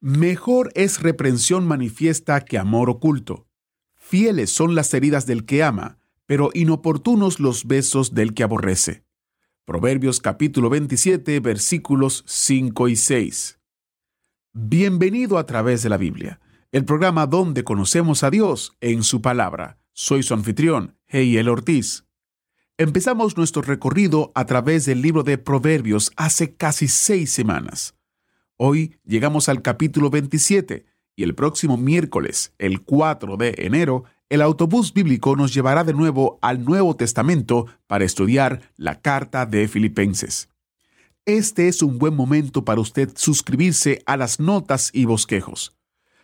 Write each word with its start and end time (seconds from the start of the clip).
Mejor 0.00 0.70
es 0.74 1.00
reprensión 1.00 1.66
manifiesta 1.66 2.42
que 2.42 2.58
amor 2.58 2.90
oculto. 2.90 3.46
Fieles 3.94 4.50
son 4.50 4.74
las 4.74 4.92
heridas 4.92 5.24
del 5.26 5.46
que 5.46 5.62
ama, 5.62 5.98
pero 6.26 6.50
inoportunos 6.52 7.40
los 7.40 7.64
besos 7.64 8.12
del 8.12 8.34
que 8.34 8.42
aborrece. 8.42 9.04
Proverbios 9.64 10.20
capítulo 10.20 10.68
27 10.68 11.40
versículos 11.40 12.24
5 12.26 12.88
y 12.88 12.96
6. 12.96 13.58
Bienvenido 14.52 15.38
a 15.38 15.46
través 15.46 15.82
de 15.82 15.88
la 15.88 15.96
Biblia, 15.96 16.40
el 16.72 16.84
programa 16.84 17.26
donde 17.26 17.64
conocemos 17.64 18.22
a 18.22 18.30
Dios 18.30 18.76
en 18.82 19.02
su 19.02 19.22
palabra. 19.22 19.78
Soy 19.94 20.22
su 20.22 20.34
anfitrión, 20.34 20.98
Heiel 21.08 21.48
Ortiz. 21.48 22.04
Empezamos 22.76 23.38
nuestro 23.38 23.62
recorrido 23.62 24.30
a 24.34 24.44
través 24.44 24.84
del 24.84 25.00
libro 25.00 25.22
de 25.22 25.38
Proverbios 25.38 26.12
hace 26.16 26.54
casi 26.54 26.86
seis 26.86 27.32
semanas. 27.32 27.95
Hoy 28.58 28.96
llegamos 29.04 29.50
al 29.50 29.60
capítulo 29.60 30.08
27 30.08 30.86
y 31.14 31.24
el 31.24 31.34
próximo 31.34 31.76
miércoles, 31.76 32.54
el 32.56 32.80
4 32.80 33.36
de 33.36 33.54
enero, 33.58 34.04
el 34.30 34.40
autobús 34.40 34.94
bíblico 34.94 35.36
nos 35.36 35.52
llevará 35.52 35.84
de 35.84 35.92
nuevo 35.92 36.38
al 36.40 36.64
Nuevo 36.64 36.96
Testamento 36.96 37.66
para 37.86 38.06
estudiar 38.06 38.72
la 38.76 39.02
carta 39.02 39.44
de 39.44 39.68
Filipenses. 39.68 40.48
Este 41.26 41.68
es 41.68 41.82
un 41.82 41.98
buen 41.98 42.16
momento 42.16 42.64
para 42.64 42.80
usted 42.80 43.10
suscribirse 43.14 44.02
a 44.06 44.16
las 44.16 44.40
notas 44.40 44.90
y 44.94 45.04
bosquejos. 45.04 45.76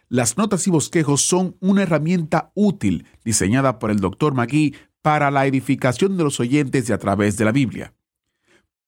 Las 0.08 0.38
notas 0.38 0.66
y 0.66 0.70
bosquejos 0.70 1.20
son 1.20 1.56
una 1.60 1.82
herramienta 1.82 2.50
útil 2.54 3.06
diseñada 3.24 3.78
por 3.78 3.90
el 3.90 4.00
Dr. 4.00 4.32
Magui 4.32 4.74
para 5.02 5.30
la 5.30 5.46
edificación 5.46 6.16
de 6.16 6.24
los 6.24 6.40
oyentes 6.40 6.90
a 6.90 6.96
través 6.96 7.36
de 7.36 7.44
la 7.44 7.52
Biblia. 7.52 7.92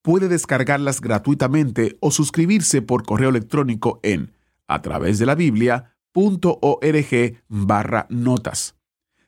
Puede 0.05 0.29
descargarlas 0.29 1.01
gratuitamente 1.01 1.97
o 2.01 2.11
suscribirse 2.11 2.83
por 2.83 3.07
correo 3.07 3.31
electrónico 3.31 4.01
en 4.03 4.35
a 4.69 4.83
través 4.83 5.19
de 5.19 5.25
la 5.25 5.35
Biblia.org 5.35 5.87
barra 7.49 8.07
notas. 8.11 8.77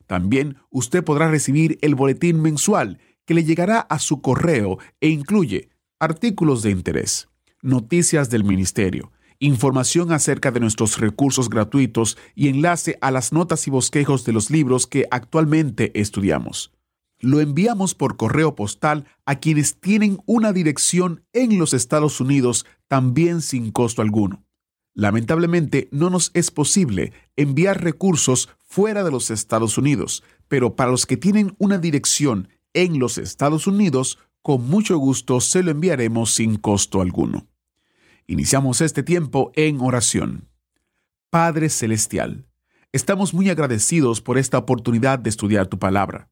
También 0.06 0.58
usted 0.68 1.02
podrá 1.02 1.30
recibir 1.30 1.78
el 1.80 1.94
boletín 1.94 2.42
mensual 2.42 2.98
que 3.24 3.32
le 3.32 3.44
llegará 3.44 3.80
a 3.80 3.98
su 3.98 4.20
correo 4.20 4.76
e 5.00 5.08
incluye 5.08 5.70
artículos 5.98 6.60
de 6.60 6.72
interés, 6.72 7.30
noticias 7.62 8.28
del 8.28 8.44
ministerio, 8.44 9.12
información 9.38 10.12
acerca 10.12 10.50
de 10.50 10.60
nuestros 10.60 10.98
recursos 10.98 11.48
gratuitos 11.48 12.18
y 12.34 12.48
enlace 12.48 12.98
a 13.00 13.10
las 13.10 13.32
notas 13.32 13.66
y 13.66 13.70
bosquejos 13.70 14.26
de 14.26 14.34
los 14.34 14.50
libros 14.50 14.86
que 14.86 15.06
actualmente 15.10 15.98
estudiamos. 15.98 16.75
Lo 17.18 17.40
enviamos 17.40 17.94
por 17.94 18.16
correo 18.16 18.54
postal 18.54 19.06
a 19.24 19.36
quienes 19.36 19.80
tienen 19.80 20.18
una 20.26 20.52
dirección 20.52 21.24
en 21.32 21.58
los 21.58 21.72
Estados 21.72 22.20
Unidos 22.20 22.66
también 22.88 23.40
sin 23.40 23.70
costo 23.70 24.02
alguno. 24.02 24.44
Lamentablemente 24.92 25.88
no 25.92 26.08
nos 26.10 26.30
es 26.34 26.50
posible 26.50 27.12
enviar 27.36 27.82
recursos 27.82 28.48
fuera 28.64 29.04
de 29.04 29.10
los 29.10 29.30
Estados 29.30 29.76
Unidos, 29.76 30.22
pero 30.48 30.74
para 30.74 30.90
los 30.90 31.06
que 31.06 31.16
tienen 31.16 31.54
una 31.58 31.78
dirección 31.78 32.48
en 32.72 32.98
los 32.98 33.18
Estados 33.18 33.66
Unidos, 33.66 34.18
con 34.42 34.66
mucho 34.68 34.96
gusto 34.98 35.40
se 35.40 35.62
lo 35.62 35.70
enviaremos 35.70 36.34
sin 36.34 36.56
costo 36.56 37.00
alguno. 37.00 37.46
Iniciamos 38.26 38.80
este 38.80 39.02
tiempo 39.02 39.52
en 39.54 39.80
oración. 39.80 40.48
Padre 41.30 41.68
Celestial, 41.68 42.46
estamos 42.92 43.34
muy 43.34 43.50
agradecidos 43.50 44.20
por 44.20 44.38
esta 44.38 44.58
oportunidad 44.58 45.18
de 45.18 45.30
estudiar 45.30 45.66
tu 45.66 45.78
palabra. 45.78 46.30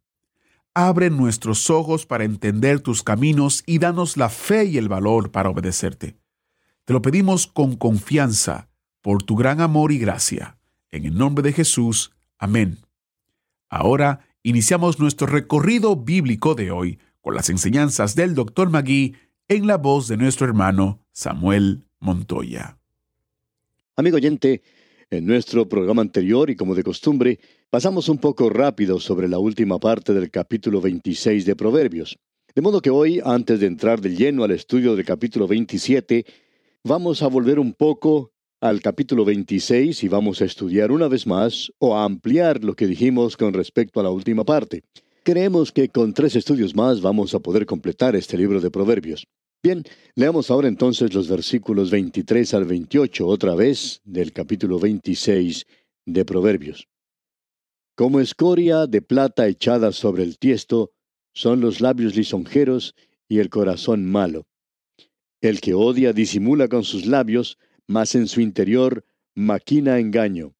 Abre 0.77 1.09
nuestros 1.09 1.71
ojos 1.71 2.05
para 2.05 2.25
entender 2.25 2.81
tus 2.81 3.05
caminos 3.05 3.63
y 3.65 3.79
danos 3.79 4.17
la 4.17 4.29
fe 4.29 4.65
y 4.65 4.77
el 4.77 4.89
valor 4.89 5.31
para 5.31 5.49
obedecerte. 5.49 6.17
Te 6.85 6.93
lo 6.93 7.01
pedimos 7.01 7.47
con 7.47 7.77
confianza, 7.77 8.69
por 9.01 9.23
tu 9.23 9.37
gran 9.37 9.61
amor 9.61 9.93
y 9.93 9.99
gracia. 9.99 10.59
En 10.91 11.05
el 11.05 11.17
nombre 11.17 11.45
de 11.45 11.53
Jesús. 11.53 12.11
Amén. 12.39 12.79
Ahora 13.69 14.27
iniciamos 14.43 14.99
nuestro 14.99 15.29
recorrido 15.29 15.95
bíblico 15.95 16.57
de 16.57 16.73
hoy 16.73 16.99
con 17.21 17.37
las 17.37 17.51
enseñanzas 17.51 18.17
del 18.17 18.35
Dr. 18.35 18.69
Magui 18.69 19.15
en 19.47 19.69
la 19.69 19.77
voz 19.77 20.09
de 20.09 20.17
nuestro 20.17 20.45
hermano 20.45 21.07
Samuel 21.13 21.85
Montoya. 22.01 22.79
Amigo 23.95 24.17
oyente, 24.17 24.63
en 25.17 25.27
nuestro 25.27 25.69
programa 25.69 26.03
anterior 26.03 26.51
y 26.51 26.57
como 26.57 26.75
de 26.75 26.83
costumbre, 26.83 27.39
pasamos 27.71 28.09
un 28.09 28.19
poco 28.19 28.51
rápido 28.51 28.99
sobre 28.99 29.29
la 29.29 29.39
última 29.39 29.79
parte 29.79 30.13
del 30.13 30.31
capítulo 30.31 30.81
26 30.81 31.47
de 31.47 31.57
Proverbios. 31.57 32.19
De 32.55 32.63
modo 32.63 32.81
que 32.81 32.91
hoy, 32.91 33.21
antes 33.25 33.61
de 33.61 33.67
entrar 33.67 34.01
de 34.01 34.15
lleno 34.15 34.45
al 34.45 34.51
estudio 34.51 34.97
del 34.97 35.05
capítulo 35.05 35.47
27, 35.47 36.25
vamos 36.85 37.23
a 37.23 37.29
volver 37.29 37.59
un 37.59 37.73
poco 37.73 38.33
al 38.61 38.81
capítulo 38.81 39.25
26 39.25 40.03
y 40.05 40.09
vamos 40.09 40.41
a 40.41 40.47
estudiar 40.47 40.91
una 40.91 41.09
vez 41.09 41.27
más 41.27 41.73
o 41.79 41.97
a 41.97 42.05
ampliar 42.05 42.65
lo 42.65 42.75
que 42.75 42.87
dijimos 42.87 43.37
con 43.37 43.53
respecto 43.53 44.01
a 44.01 44.03
la 44.03 44.11
última 44.11 44.45
parte. 44.45 44.83
Creemos 45.23 45.73
que 45.73 45.89
con 45.89 46.13
tres 46.13 46.37
estudios 46.37 46.75
más 46.75 47.01
vamos 47.01 47.35
a 47.35 47.41
poder 47.41 47.67
completar 47.67 48.17
este 48.17 48.37
libro 48.37 48.61
de 48.61 48.71
Proverbios. 48.71 49.27
Bien, 49.65 49.83
leamos 50.15 50.51
ahora 50.51 50.69
entonces 50.69 51.15
los 51.15 51.27
versículos 51.27 51.91
23 51.91 52.53
al 52.53 52.67
28 52.67 53.27
otra 53.27 53.55
vez 53.55 54.03
del 54.05 54.31
capítulo 54.31 54.79
26 54.79 55.65
de 56.05 56.25
Proverbios. 56.27 56.87
Como 57.97 58.21
escoria 58.21 58.87
de 58.87 59.01
plata 59.01 59.49
echada 59.49 59.93
sobre 59.93 60.23
el 60.23 60.37
tiesto, 60.37 60.93
son 61.33 61.63
los 61.63 61.81
labios 61.81 62.15
lisonjeros 62.15 62.95
y 63.27 63.39
el 63.39 63.49
corazón 63.49 64.05
malo. 64.05 64.47
El 65.41 65.63
que 65.63 65.73
odia 65.73 66.13
disimula 66.13 66.69
con 66.69 66.85
sus 66.85 67.07
labios, 67.07 67.57
mas 67.87 68.15
en 68.15 68.29
su 68.29 68.43
interior 68.43 69.07
maquina 69.35 69.99
engaño. 69.99 70.55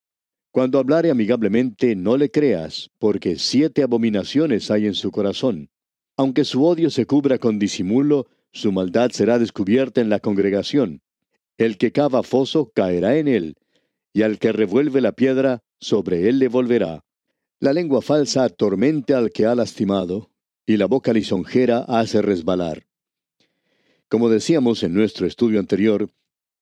Cuando 0.49 0.79
hablare 0.79 1.11
amigablemente, 1.11 1.95
no 1.95 2.17
le 2.17 2.31
creas, 2.31 2.89
porque 2.97 3.35
siete 3.35 3.83
abominaciones 3.83 4.71
hay 4.71 4.87
en 4.87 4.95
su 4.95 5.11
corazón. 5.11 5.69
Aunque 6.17 6.43
su 6.43 6.65
odio 6.65 6.89
se 6.89 7.05
cubra 7.05 7.37
con 7.37 7.59
disimulo, 7.59 8.25
su 8.55 8.71
maldad 8.71 9.11
será 9.11 9.37
descubierta 9.37 9.99
en 9.99 10.09
la 10.09 10.21
congregación. 10.21 11.01
El 11.57 11.77
que 11.77 11.91
cava 11.91 12.23
foso 12.23 12.71
caerá 12.73 13.17
en 13.17 13.27
él, 13.27 13.57
y 14.13 14.21
al 14.21 14.39
que 14.39 14.53
revuelve 14.53 15.01
la 15.01 15.11
piedra, 15.11 15.61
sobre 15.77 16.29
él 16.29 16.39
le 16.39 16.47
volverá. 16.47 17.03
La 17.59 17.73
lengua 17.73 18.01
falsa 18.01 18.45
atormenta 18.45 19.17
al 19.17 19.31
que 19.31 19.45
ha 19.45 19.55
lastimado, 19.55 20.31
y 20.65 20.77
la 20.77 20.85
boca 20.85 21.11
lisonjera 21.11 21.79
hace 21.79 22.21
resbalar. 22.21 22.87
Como 24.07 24.29
decíamos 24.29 24.83
en 24.83 24.93
nuestro 24.93 25.27
estudio 25.27 25.59
anterior, 25.59 26.09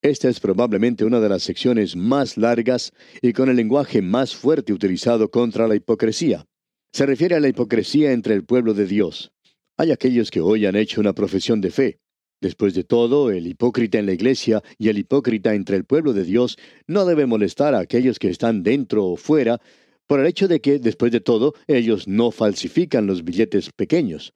esta 0.02 0.30
es 0.30 0.40
probablemente 0.40 1.06
una 1.06 1.20
de 1.20 1.30
las 1.30 1.44
secciones 1.44 1.96
más 1.96 2.38
largas 2.38 2.92
y 3.22 3.34
con 3.34 3.50
el 3.50 3.56
lenguaje 3.56 4.02
más 4.02 4.36
fuerte 4.36 4.74
utilizado 4.74 5.30
contra 5.30 5.68
la 5.68 5.75
hipocresía. 5.75 6.48
Se 6.92 7.06
refiere 7.06 7.36
a 7.36 7.40
la 7.40 7.50
hipocresía 7.50 8.14
entre 8.14 8.34
el 8.34 8.44
pueblo 8.46 8.74
de 8.74 8.88
Dios. 8.88 9.31
Hay 9.76 9.92
aquellos 9.92 10.30
que 10.30 10.40
hoy 10.40 10.66
han 10.66 10.76
hecho 10.76 11.02
una 11.02 11.14
profesión 11.14 11.60
de 11.60 11.72
fe. 11.72 12.00
Después 12.40 12.74
de 12.74 12.84
todo, 12.84 13.32
el 13.32 13.48
hipócrita 13.48 13.98
en 13.98 14.06
la 14.06 14.14
iglesia 14.14 14.62
y 14.78 14.90
el 14.90 15.00
hipócrita 15.00 15.56
entre 15.56 15.78
el 15.78 15.86
pueblo 15.86 16.14
de 16.14 16.26
Dios 16.26 16.58
no 16.88 17.06
debe 17.06 17.25
molestar 17.25 17.74
a 17.74 17.80
aquellos 17.80 18.20
que 18.20 18.30
están 18.30 18.62
dentro 18.62 19.06
o 19.06 19.16
fuera 19.16 19.62
por 20.06 20.20
el 20.20 20.28
hecho 20.28 20.48
de 20.48 20.60
que, 20.60 20.78
después 20.78 21.12
de 21.12 21.22
todo, 21.22 21.56
ellos 21.68 22.08
no 22.08 22.31
falsifican 22.31 23.08
los 23.08 23.24
billetes 23.24 23.72
pequeños. 23.72 24.34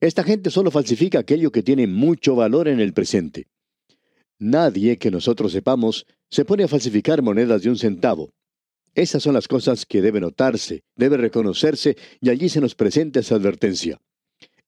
Esta 0.00 0.22
gente 0.22 0.50
solo 0.50 0.70
falsifica 0.70 1.18
aquello 1.18 1.50
que 1.50 1.62
tiene 1.62 1.86
mucho 1.86 2.36
valor 2.36 2.68
en 2.68 2.78
el 2.78 2.92
presente. 2.92 3.48
Nadie 4.38 4.98
que 4.98 5.10
nosotros 5.10 5.52
sepamos 5.52 6.06
se 6.30 6.44
pone 6.44 6.64
a 6.64 6.68
falsificar 6.68 7.22
monedas 7.22 7.62
de 7.62 7.70
un 7.70 7.76
centavo. 7.76 8.30
Esas 8.94 9.22
son 9.22 9.34
las 9.34 9.48
cosas 9.48 9.84
que 9.84 10.00
debe 10.00 10.20
notarse, 10.20 10.84
debe 10.94 11.16
reconocerse 11.16 11.96
y 12.20 12.30
allí 12.30 12.48
se 12.48 12.60
nos 12.60 12.74
presenta 12.74 13.20
esa 13.20 13.34
advertencia. 13.34 14.00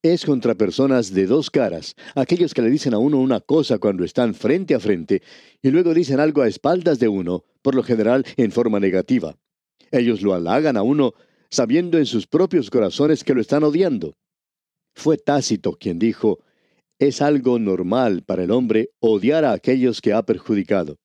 Es 0.04 0.24
contra 0.24 0.56
personas 0.56 1.14
de 1.14 1.28
dos 1.28 1.48
caras, 1.48 1.94
aquellos 2.16 2.54
que 2.54 2.62
le 2.62 2.70
dicen 2.70 2.92
a 2.92 2.98
uno 2.98 3.20
una 3.20 3.38
cosa 3.38 3.78
cuando 3.78 4.02
están 4.02 4.34
frente 4.34 4.74
a 4.74 4.80
frente 4.80 5.22
y 5.62 5.70
luego 5.70 5.94
dicen 5.94 6.18
algo 6.18 6.42
a 6.42 6.48
espaldas 6.48 6.98
de 6.98 7.06
uno, 7.06 7.44
por 7.62 7.76
lo 7.76 7.84
general 7.84 8.24
en 8.36 8.50
forma 8.50 8.80
negativa. 8.80 9.36
Ellos 9.92 10.20
lo 10.20 10.34
halagan 10.34 10.76
a 10.76 10.82
uno 10.82 11.14
sabiendo 11.50 11.98
en 11.98 12.06
sus 12.06 12.26
propios 12.26 12.68
corazones 12.68 13.22
que 13.22 13.32
lo 13.32 13.40
están 13.40 13.62
odiando. 13.62 14.16
Fue 14.92 15.18
Tácito 15.18 15.74
quien 15.74 16.00
dijo, 16.00 16.40
Es 16.98 17.22
algo 17.22 17.60
normal 17.60 18.24
para 18.24 18.42
el 18.42 18.50
hombre 18.50 18.90
odiar 18.98 19.44
a 19.44 19.52
aquellos 19.52 20.00
que 20.00 20.12
ha 20.12 20.24
perjudicado. 20.24 20.98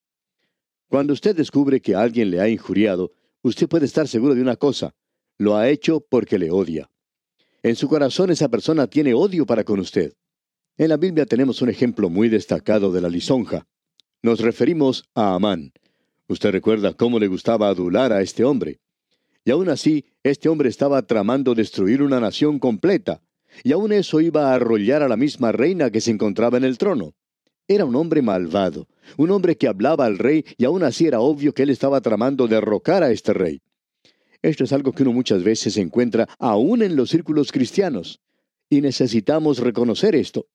Cuando 0.90 1.14
usted 1.14 1.36
descubre 1.36 1.82
que 1.82 1.94
alguien 1.94 2.32
le 2.32 2.42
ha 2.42 2.50
injuriado, 2.50 3.12
usted 3.44 3.68
puede 3.68 3.86
estar 3.86 4.08
seguro 4.08 4.34
de 4.34 4.42
una 4.42 4.56
cosa, 4.56 4.96
lo 5.38 5.56
ha 5.56 5.70
hecho 5.70 6.00
porque 6.00 6.40
le 6.40 6.50
odia. 6.50 6.90
En 7.64 7.76
su 7.76 7.88
corazón 7.88 8.30
esa 8.30 8.50
persona 8.50 8.88
tiene 8.88 9.14
odio 9.14 9.46
para 9.46 9.64
con 9.64 9.80
usted. 9.80 10.14
En 10.78 10.90
la 10.90 10.98
Biblia 10.98 11.26
tenemos 11.26 11.62
un 11.62 11.70
ejemplo 11.70 12.10
muy 12.10 12.30
destacado 12.30 12.92
de 12.92 13.02
la 13.02 13.10
lisonja. 13.10 13.66
Nos 14.22 14.40
referimos 14.40 15.06
a 15.16 15.34
Amán. 15.34 15.74
Usted 16.28 16.52
recuerda 16.52 16.94
cómo 16.94 17.20
le 17.20 17.28
gustaba 17.28 17.70
adular 17.70 18.14
a 18.14 18.22
este 18.22 18.44
hombre. 18.44 18.80
Y 19.44 19.52
aún 19.52 19.70
así, 19.70 20.06
este 20.24 20.50
hombre 20.50 20.70
estaba 20.70 21.02
tramando 21.04 21.56
destruir 21.56 22.02
una 22.02 22.20
nación 22.20 22.60
completa, 22.60 23.22
y 23.64 23.72
aún 23.72 23.92
eso 23.92 24.20
iba 24.22 24.52
a 24.52 24.56
arrollar 24.56 25.02
a 25.02 25.08
la 25.08 25.18
misma 25.18 25.52
reina 25.52 25.90
que 25.90 26.02
se 26.02 26.12
encontraba 26.12 26.58
en 26.58 26.64
el 26.64 26.78
trono. 26.78 27.14
Era 27.68 27.86
un 27.86 27.96
hombre 27.96 28.22
malvado, 28.22 28.88
un 29.18 29.32
hombre 29.32 29.58
que 29.58 29.68
hablaba 29.68 30.06
al 30.06 30.18
rey 30.18 30.46
y 30.58 30.66
aún 30.66 30.84
así 30.84 31.06
era 31.06 31.20
obvio 31.20 31.54
que 31.54 31.64
él 31.64 31.70
estaba 31.70 32.02
tramando 32.02 32.48
derrocar 32.48 33.04
a 33.04 33.12
este 33.12 33.34
rey. 33.34 33.62
Esto 34.48 34.64
es 34.64 34.72
algo 34.72 34.94
que 34.94 35.04
uno 35.04 35.12
muchas 35.12 35.44
veces 35.44 35.76
encuentra 35.76 36.26
aún 36.40 36.82
en 36.82 36.96
los 36.96 37.10
círculos 37.10 37.52
cristianos, 37.52 38.22
y 38.70 38.80
necesitamos 38.80 39.58
reconocer 39.58 40.16
esto. 40.16 40.48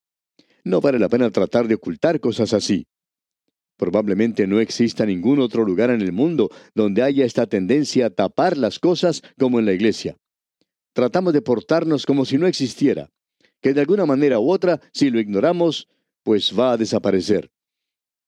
No 0.65 0.81
vale 0.81 0.99
la 0.99 1.11
pena 1.11 1.29
tratar 1.31 1.69
de 1.69 1.75
ocultar 1.75 2.19
cosas 2.19 2.55
así. 2.55 2.87
Probablemente 3.77 4.47
no 4.47 4.61
exista 4.61 5.05
ningún 5.05 5.41
otro 5.41 5.63
lugar 5.63 5.91
en 5.91 6.01
el 6.01 6.11
mundo 6.11 6.49
donde 6.75 7.03
haya 7.03 7.27
esta 7.27 7.47
tendencia 7.47 8.07
a 8.07 8.11
tapar 8.11 8.57
las 8.57 8.79
cosas 8.79 9.21
como 9.39 9.59
en 9.59 9.67
la 9.67 9.75
iglesia. 9.75 10.17
Tratamos 10.95 11.35
de 11.35 11.43
portarnos 11.43 12.07
como 12.07 12.25
si 12.25 12.39
no 12.39 12.47
existiera, 12.47 13.11
que 13.61 13.75
de 13.75 13.83
alguna 13.83 14.07
manera 14.07 14.41
u 14.41 14.51
otra, 14.51 14.81
si 14.95 15.11
lo 15.11 15.21
ignoramos, 15.21 15.87
pues 16.23 16.59
va 16.59 16.73
a 16.73 16.77
desaparecer. 16.79 17.51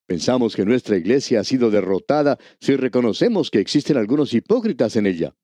Pensamos 0.05 0.57
que 0.57 0.67
nuestra 0.67 0.99
iglesia 0.99 1.41
ha 1.41 1.45
sido 1.45 1.71
derrotada 1.71 2.39
si 2.61 2.77
reconocemos 2.77 3.51
que 3.51 3.61
existen 3.61 3.97
algunos 3.97 4.35
hipócritas 4.35 4.97
en 4.97 5.07
ella. 5.07 5.35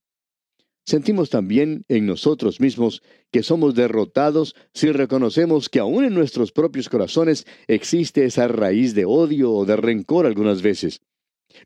Sentimos 0.86 1.30
también 1.30 1.84
en 1.88 2.06
nosotros 2.06 2.60
mismos 2.60 3.02
que 3.30 3.42
somos 3.42 3.74
derrotados 3.74 4.56
si 4.72 4.90
reconocemos 4.90 5.68
que 5.68 5.78
aún 5.78 6.04
en 6.04 6.14
nuestros 6.14 6.52
propios 6.52 6.88
corazones 6.88 7.46
existe 7.68 8.24
esa 8.24 8.48
raíz 8.48 8.94
de 8.94 9.04
odio 9.04 9.52
o 9.52 9.64
de 9.66 9.76
rencor 9.76 10.26
algunas 10.26 10.62
veces. 10.62 11.00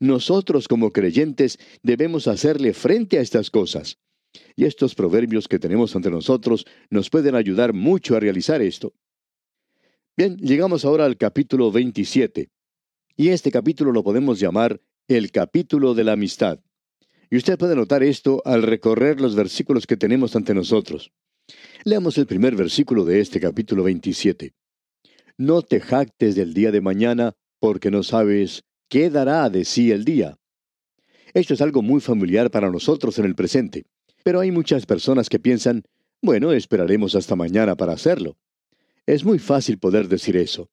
Nosotros 0.00 0.69
como 0.69 0.93
creyentes 0.93 1.58
debemos 1.82 2.26
hacerle 2.26 2.75
frente 2.75 3.19
a 3.19 3.22
estas 3.22 3.50
cosas. 3.50 3.99
Y 4.56 4.64
estos 4.64 4.94
proverbios 4.94 5.46
que 5.46 5.58
tenemos 5.58 5.94
ante 5.94 6.11
nosotros 6.11 6.66
nos 6.90 7.08
pueden 7.08 7.34
ayudar 7.34 7.72
mucho 7.72 8.16
a 8.16 8.20
realizar 8.20 8.62
esto. 8.62 8.94
Bien, 10.16 10.37
llegamos 10.37 10.84
ahora 10.84 11.05
al 11.05 11.16
capítulo 11.16 11.70
27. 11.70 12.50
Y 13.16 13.28
este 13.28 13.50
capítulo 13.50 13.93
lo 13.93 14.02
podemos 14.02 14.40
llamar 14.40 14.81
el 15.08 15.31
capítulo 15.31 15.94
de 15.94 16.05
la 16.05 16.12
amistad. 16.12 16.61
Y 17.31 17.37
usted 17.37 17.59
puede 17.59 17.76
notar 17.76 18.03
esto 18.03 18.43
al 18.44 18.62
recorrer 18.62 19.21
los 19.21 19.35
versículos 19.35 19.87
que 19.87 19.97
tenemos 19.97 20.37
ante 20.37 20.55
nosotros. 20.55 21.12
Leamos 21.85 22.19
el 22.19 22.26
primer 22.26 22.56
versículo 22.56 23.05
de 23.05 23.21
este 23.21 23.41
capítulo 23.41 23.82
27. 23.82 24.55
No 25.37 25.62
te 25.62 25.81
jactes 25.81 26.35
del 26.35 26.55
día 26.55 26.71
de 26.71 26.81
mañana, 26.81 27.35
porque 27.59 27.91
no 27.91 28.03
sabes 28.03 28.65
qué 28.88 29.11
dará 29.11 29.50
de 29.50 29.65
sí 29.65 29.91
el 29.91 30.05
día. 30.05 30.38
Esto 31.32 31.55
es 31.55 31.61
algo 31.61 31.82
muy 31.82 32.00
familiar 32.00 32.50
para 32.50 32.71
nosotros 32.71 33.19
en 33.19 33.25
el 33.25 33.35
presente, 33.35 33.85
pero 34.23 34.41
hay 34.41 34.53
muchas 34.53 34.87
personas 34.87 35.29
que 35.29 35.41
piensan, 35.41 35.82
bueno, 36.23 36.53
esperaremos 36.53 37.15
hasta 37.17 37.37
mañana 37.37 37.75
para 37.75 37.93
hacerlo. 37.93 38.37
Es 39.06 39.25
muy 39.25 39.38
fácil 39.38 39.79
poder 39.79 40.09
decir 40.09 40.37
eso. 40.37 40.71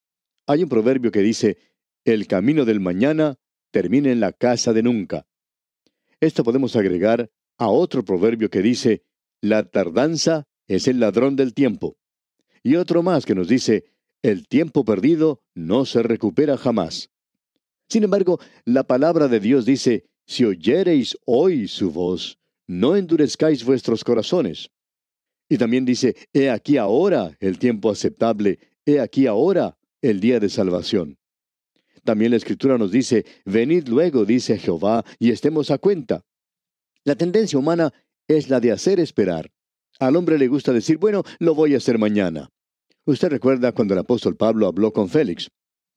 Hay 0.47 0.63
un 0.63 0.69
proverbio 0.69 1.11
que 1.11 1.21
dice, 1.21 1.57
el 2.05 2.27
camino 2.27 2.65
del 2.65 2.79
mañana 2.79 3.37
termina 3.71 4.11
en 4.11 4.19
la 4.19 4.31
casa 4.31 4.73
de 4.73 4.83
nunca. 4.83 5.25
Esto 6.21 6.43
podemos 6.43 6.75
agregar 6.75 7.31
a 7.57 7.67
otro 7.67 8.05
proverbio 8.05 8.49
que 8.49 8.61
dice, 8.61 9.03
la 9.41 9.63
tardanza 9.63 10.47
es 10.67 10.87
el 10.87 10.99
ladrón 10.99 11.35
del 11.35 11.53
tiempo. 11.55 11.97
Y 12.63 12.75
otro 12.75 13.01
más 13.01 13.25
que 13.25 13.33
nos 13.33 13.47
dice, 13.47 13.85
el 14.21 14.47
tiempo 14.47 14.85
perdido 14.85 15.41
no 15.55 15.83
se 15.85 16.03
recupera 16.03 16.57
jamás. 16.57 17.09
Sin 17.89 18.03
embargo, 18.03 18.39
la 18.65 18.83
palabra 18.83 19.27
de 19.27 19.39
Dios 19.39 19.65
dice, 19.65 20.05
si 20.27 20.45
oyereis 20.45 21.17
hoy 21.25 21.67
su 21.67 21.91
voz, 21.91 22.37
no 22.67 22.95
endurezcáis 22.95 23.65
vuestros 23.65 24.03
corazones. 24.03 24.69
Y 25.49 25.57
también 25.57 25.85
dice, 25.85 26.15
he 26.33 26.51
aquí 26.51 26.77
ahora 26.77 27.35
el 27.39 27.57
tiempo 27.57 27.89
aceptable, 27.89 28.59
he 28.85 28.99
aquí 28.99 29.25
ahora 29.25 29.77
el 30.01 30.19
día 30.19 30.39
de 30.39 30.49
salvación. 30.49 31.17
También 32.03 32.31
la 32.31 32.37
escritura 32.37 32.77
nos 32.77 32.91
dice, 32.91 33.25
venid 33.45 33.87
luego, 33.87 34.25
dice 34.25 34.57
Jehová, 34.57 35.05
y 35.19 35.31
estemos 35.31 35.69
a 35.71 35.77
cuenta. 35.77 36.23
La 37.03 37.15
tendencia 37.15 37.59
humana 37.59 37.93
es 38.27 38.49
la 38.49 38.59
de 38.59 38.71
hacer 38.71 38.99
esperar. 38.99 39.51
Al 39.99 40.15
hombre 40.15 40.37
le 40.37 40.47
gusta 40.47 40.73
decir, 40.73 40.97
bueno, 40.97 41.23
lo 41.39 41.53
voy 41.53 41.73
a 41.73 41.77
hacer 41.77 41.97
mañana. 41.97 42.49
Usted 43.05 43.29
recuerda 43.29 43.71
cuando 43.71 43.93
el 43.93 43.99
apóstol 43.99 44.35
Pablo 44.35 44.67
habló 44.67 44.93
con 44.93 45.09
Félix. 45.09 45.49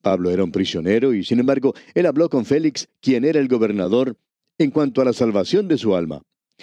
Pablo 0.03 0.31
era 0.31 0.45
un 0.45 0.53
prisionero 0.53 1.15
y 1.15 1.25
sin 1.25 1.41
embargo 1.41 1.75
él 1.95 2.06
habló 2.06 2.29
con 2.29 2.45
Félix, 2.45 2.89
quien 3.01 3.25
era 3.25 3.41
el 3.41 3.49
gobernador, 3.49 4.17
en 4.59 4.71
cuanto 4.71 5.01
a 5.01 5.05
la 5.05 5.12
salvación 5.12 5.69
de 5.69 5.79
su 5.79 5.97
alma. 5.97 6.23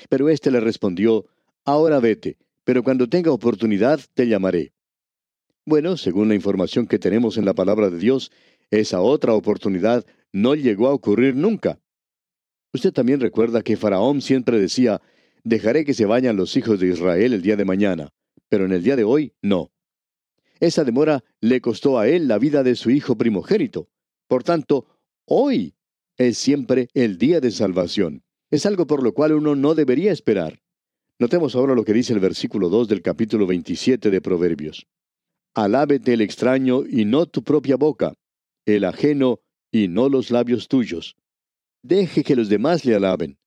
Pero 0.09 0.29
éste 0.29 0.51
le 0.51 0.59
respondió, 0.59 1.25
ahora 1.65 1.99
vete, 1.99 2.37
pero 2.63 2.83
cuando 2.83 3.07
tenga 3.07 3.31
oportunidad 3.31 3.99
te 4.13 4.27
llamaré. 4.27 4.73
Bueno, 5.65 5.97
según 5.97 6.27
la 6.27 6.35
información 6.35 6.87
que 6.87 6.99
tenemos 6.99 7.37
en 7.37 7.45
la 7.45 7.53
palabra 7.53 7.89
de 7.89 7.99
Dios, 7.99 8.31
esa 8.71 9.01
otra 9.01 9.33
oportunidad 9.33 10.05
no 10.31 10.55
llegó 10.55 10.87
a 10.87 10.93
ocurrir 10.93 11.35
nunca. 11.35 11.79
Usted 12.73 12.93
también 12.93 13.19
recuerda 13.19 13.61
que 13.61 13.75
Faraón 13.75 14.21
siempre 14.21 14.59
decía, 14.59 15.01
dejaré 15.43 15.83
que 15.83 15.93
se 15.93 16.05
vayan 16.05 16.37
los 16.37 16.55
hijos 16.55 16.79
de 16.79 16.87
Israel 16.87 17.33
el 17.33 17.41
día 17.41 17.57
de 17.57 17.65
mañana, 17.65 18.13
pero 18.47 18.65
en 18.65 18.71
el 18.71 18.81
día 18.81 18.95
de 18.95 19.03
hoy 19.03 19.33
no. 19.41 19.71
Esa 20.61 20.85
demora 20.85 21.23
le 21.41 21.59
costó 21.59 21.99
a 21.99 22.07
él 22.07 22.27
la 22.27 22.37
vida 22.37 22.63
de 22.63 22.75
su 22.75 22.91
hijo 22.91 23.17
primogénito. 23.17 23.89
Por 24.27 24.43
tanto, 24.43 24.87
hoy 25.25 25.75
es 26.17 26.37
siempre 26.37 26.87
el 26.93 27.17
día 27.17 27.41
de 27.41 27.51
salvación. 27.51 28.23
Es 28.51 28.65
algo 28.65 28.87
por 28.87 29.03
lo 29.03 29.13
cual 29.13 29.33
uno 29.33 29.55
no 29.55 29.75
debería 29.75 30.11
esperar. 30.11 30.61
Notemos 31.19 31.55
ahora 31.55 31.75
lo 31.75 31.83
que 31.83 31.93
dice 31.93 32.13
el 32.13 32.19
versículo 32.19 32.69
2 32.69 32.87
del 32.87 33.01
capítulo 33.01 33.47
27 33.47 34.09
de 34.09 34.21
Proverbios. 34.21 34.87
Alábete 35.53 36.13
el 36.13 36.21
extraño 36.21 36.83
y 36.87 37.05
no 37.05 37.25
tu 37.25 37.43
propia 37.43 37.75
boca, 37.75 38.13
el 38.65 38.83
ajeno 38.85 39.39
y 39.71 39.87
no 39.87 40.09
los 40.09 40.31
labios 40.31 40.67
tuyos. 40.67 41.15
Deje 41.83 42.23
que 42.23 42.35
los 42.35 42.49
demás 42.49 42.85
le 42.85 42.95
alaben. 42.95 43.37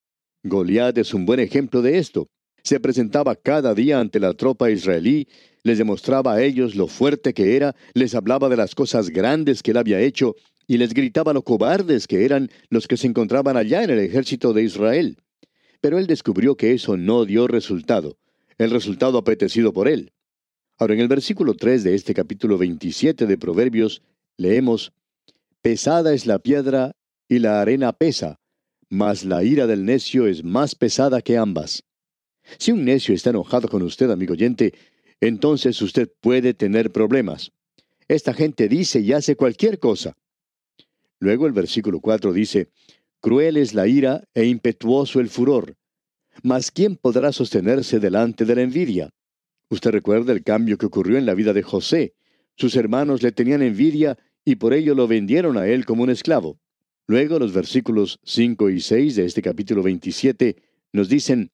Goliat 0.42 0.98
es 0.98 1.14
un 1.14 1.26
buen 1.26 1.40
ejemplo 1.40 1.82
de 1.82 1.98
esto. 1.98 2.28
Se 2.62 2.80
presentaba 2.80 3.36
cada 3.36 3.74
día 3.74 4.00
ante 4.00 4.18
la 4.18 4.32
tropa 4.32 4.70
israelí, 4.70 5.28
les 5.62 5.78
demostraba 5.78 6.34
a 6.34 6.42
ellos 6.42 6.74
lo 6.74 6.86
fuerte 6.86 7.34
que 7.34 7.56
era, 7.56 7.74
les 7.94 8.14
hablaba 8.14 8.48
de 8.48 8.56
las 8.56 8.74
cosas 8.74 9.10
grandes 9.10 9.62
que 9.62 9.70
él 9.72 9.76
había 9.76 10.00
hecho 10.00 10.34
y 10.66 10.78
les 10.78 10.94
gritaba 10.94 11.32
lo 11.32 11.42
cobardes 11.42 12.06
que 12.06 12.24
eran 12.24 12.50
los 12.70 12.88
que 12.88 12.96
se 12.96 13.06
encontraban 13.06 13.56
allá 13.56 13.84
en 13.84 13.90
el 13.90 13.98
ejército 13.98 14.52
de 14.52 14.62
Israel. 14.62 15.18
Pero 15.80 15.98
él 15.98 16.06
descubrió 16.06 16.56
que 16.56 16.72
eso 16.72 16.96
no 16.96 17.24
dio 17.24 17.46
resultado, 17.46 18.16
el 18.56 18.70
resultado 18.70 19.18
apetecido 19.18 19.72
por 19.72 19.88
él. 19.88 20.12
Ahora, 20.78 20.94
en 20.94 21.00
el 21.00 21.08
versículo 21.08 21.54
3 21.54 21.84
de 21.84 21.94
este 21.94 22.14
capítulo 22.14 22.58
27 22.58 23.26
de 23.26 23.38
Proverbios, 23.38 24.02
leemos, 24.36 24.92
Pesada 25.64 26.12
es 26.12 26.26
la 26.26 26.40
piedra 26.40 26.94
y 27.26 27.38
la 27.38 27.62
arena 27.62 27.94
pesa, 27.94 28.38
mas 28.90 29.24
la 29.24 29.44
ira 29.44 29.66
del 29.66 29.86
necio 29.86 30.26
es 30.26 30.44
más 30.44 30.74
pesada 30.74 31.22
que 31.22 31.38
ambas. 31.38 31.84
Si 32.58 32.70
un 32.70 32.84
necio 32.84 33.14
está 33.14 33.30
enojado 33.30 33.68
con 33.68 33.80
usted, 33.80 34.10
amigo 34.10 34.34
oyente, 34.34 34.74
entonces 35.22 35.80
usted 35.80 36.12
puede 36.20 36.52
tener 36.52 36.92
problemas. 36.92 37.50
Esta 38.08 38.34
gente 38.34 38.68
dice 38.68 39.00
y 39.00 39.14
hace 39.14 39.36
cualquier 39.36 39.78
cosa. 39.78 40.18
Luego 41.18 41.46
el 41.46 41.54
versículo 41.54 42.00
4 42.00 42.34
dice, 42.34 42.68
Cruel 43.22 43.56
es 43.56 43.72
la 43.72 43.86
ira 43.86 44.28
e 44.34 44.44
impetuoso 44.44 45.18
el 45.18 45.30
furor. 45.30 45.78
Mas 46.42 46.70
¿quién 46.72 46.96
podrá 46.96 47.32
sostenerse 47.32 48.00
delante 48.00 48.44
de 48.44 48.54
la 48.54 48.60
envidia? 48.60 49.14
Usted 49.70 49.92
recuerda 49.92 50.34
el 50.34 50.42
cambio 50.42 50.76
que 50.76 50.84
ocurrió 50.84 51.16
en 51.16 51.24
la 51.24 51.32
vida 51.32 51.54
de 51.54 51.62
José. 51.62 52.12
Sus 52.54 52.76
hermanos 52.76 53.22
le 53.22 53.32
tenían 53.32 53.62
envidia 53.62 54.18
y 54.44 54.56
por 54.56 54.74
ello 54.74 54.94
lo 54.94 55.06
vendieron 55.08 55.56
a 55.56 55.66
él 55.66 55.84
como 55.86 56.02
un 56.02 56.10
esclavo. 56.10 56.58
Luego 57.06 57.38
los 57.38 57.52
versículos 57.52 58.18
5 58.24 58.70
y 58.70 58.80
6 58.80 59.16
de 59.16 59.24
este 59.26 59.42
capítulo 59.42 59.82
27 59.82 60.56
nos 60.92 61.08
dicen, 61.08 61.50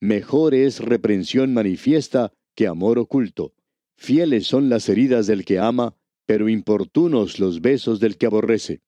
Mejor 0.00 0.54
es 0.54 0.80
reprensión 0.80 1.52
manifiesta 1.52 2.32
que 2.54 2.66
amor 2.66 2.98
oculto. 2.98 3.54
Fieles 3.96 4.46
son 4.46 4.68
las 4.68 4.88
heridas 4.88 5.26
del 5.26 5.44
que 5.44 5.58
ama, 5.58 5.94
pero 6.26 6.48
importunos 6.48 7.38
los 7.38 7.60
besos 7.60 8.00
del 8.00 8.16
que 8.16 8.26
aborrece. 8.26 8.80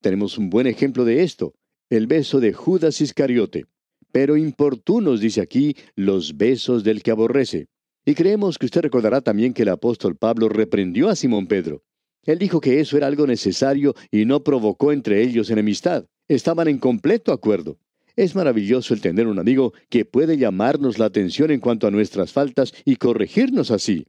Tenemos 0.00 0.38
un 0.38 0.50
buen 0.50 0.66
ejemplo 0.66 1.04
de 1.04 1.22
esto 1.22 1.54
el 1.90 2.06
beso 2.06 2.38
de 2.38 2.52
Judas 2.52 3.00
Iscariote. 3.00 3.66
Pero 4.12 4.36
importunos, 4.36 5.20
dice 5.20 5.40
aquí, 5.40 5.76
los 5.96 6.36
besos 6.36 6.84
del 6.84 7.02
que 7.02 7.10
aborrece. 7.10 7.66
Y 8.04 8.14
creemos 8.14 8.58
que 8.58 8.66
usted 8.66 8.82
recordará 8.82 9.20
también 9.20 9.52
que 9.52 9.62
el 9.62 9.68
apóstol 9.68 10.16
Pablo 10.16 10.48
reprendió 10.48 11.08
a 11.08 11.16
Simón 11.16 11.48
Pedro. 11.48 11.82
Él 12.24 12.38
dijo 12.38 12.60
que 12.60 12.80
eso 12.80 12.96
era 12.96 13.06
algo 13.06 13.26
necesario 13.26 13.94
y 14.10 14.24
no 14.24 14.44
provocó 14.44 14.92
entre 14.92 15.22
ellos 15.22 15.50
enemistad. 15.50 16.06
Estaban 16.28 16.68
en 16.68 16.78
completo 16.78 17.32
acuerdo. 17.32 17.78
Es 18.16 18.34
maravilloso 18.34 18.92
el 18.92 19.00
tener 19.00 19.26
un 19.26 19.38
amigo 19.38 19.72
que 19.88 20.04
puede 20.04 20.36
llamarnos 20.36 20.98
la 20.98 21.06
atención 21.06 21.50
en 21.50 21.60
cuanto 21.60 21.86
a 21.86 21.90
nuestras 21.90 22.32
faltas 22.32 22.74
y 22.84 22.96
corregirnos 22.96 23.70
así. 23.70 24.06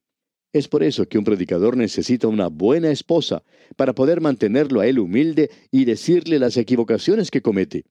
Es 0.53 0.67
por 0.67 0.83
eso 0.83 1.07
que 1.07 1.17
un 1.17 1.23
predicador 1.23 1.77
necesita 1.77 2.27
una 2.27 2.47
buena 2.47 2.91
esposa, 2.91 3.43
para 3.77 3.93
poder 3.93 4.19
mantenerlo 4.19 4.81
a 4.81 4.87
él 4.87 4.99
humilde 4.99 5.49
y 5.71 5.85
decirle 5.85 6.39
las 6.39 6.57
equivocaciones 6.57 7.31
que 7.31 7.41
comete. 7.41 7.85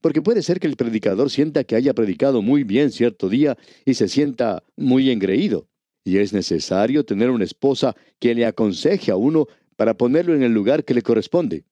Porque 0.00 0.22
puede 0.22 0.42
ser 0.42 0.60
que 0.60 0.68
el 0.68 0.76
predicador 0.76 1.30
sienta 1.30 1.64
que 1.64 1.74
haya 1.74 1.92
predicado 1.92 2.40
muy 2.40 2.62
bien 2.62 2.92
cierto 2.92 3.28
día 3.28 3.56
y 3.84 3.94
se 3.94 4.08
sienta 4.08 4.62
muy 4.76 5.10
engreído. 5.10 5.66
Y 6.04 6.18
es 6.18 6.32
necesario 6.32 7.04
tener 7.04 7.30
una 7.30 7.44
esposa 7.44 7.96
que 8.20 8.34
le 8.34 8.44
aconseje 8.44 9.10
a 9.10 9.16
uno 9.16 9.48
para 9.76 9.94
ponerlo 9.94 10.34
en 10.34 10.42
el 10.42 10.52
lugar 10.52 10.84
que 10.84 10.94
le 10.94 11.02
corresponde. 11.02 11.64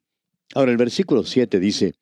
Ahora 0.55 0.71
el 0.71 0.77
versículo 0.77 1.25
7 1.25 1.61
dice, 1.61 1.95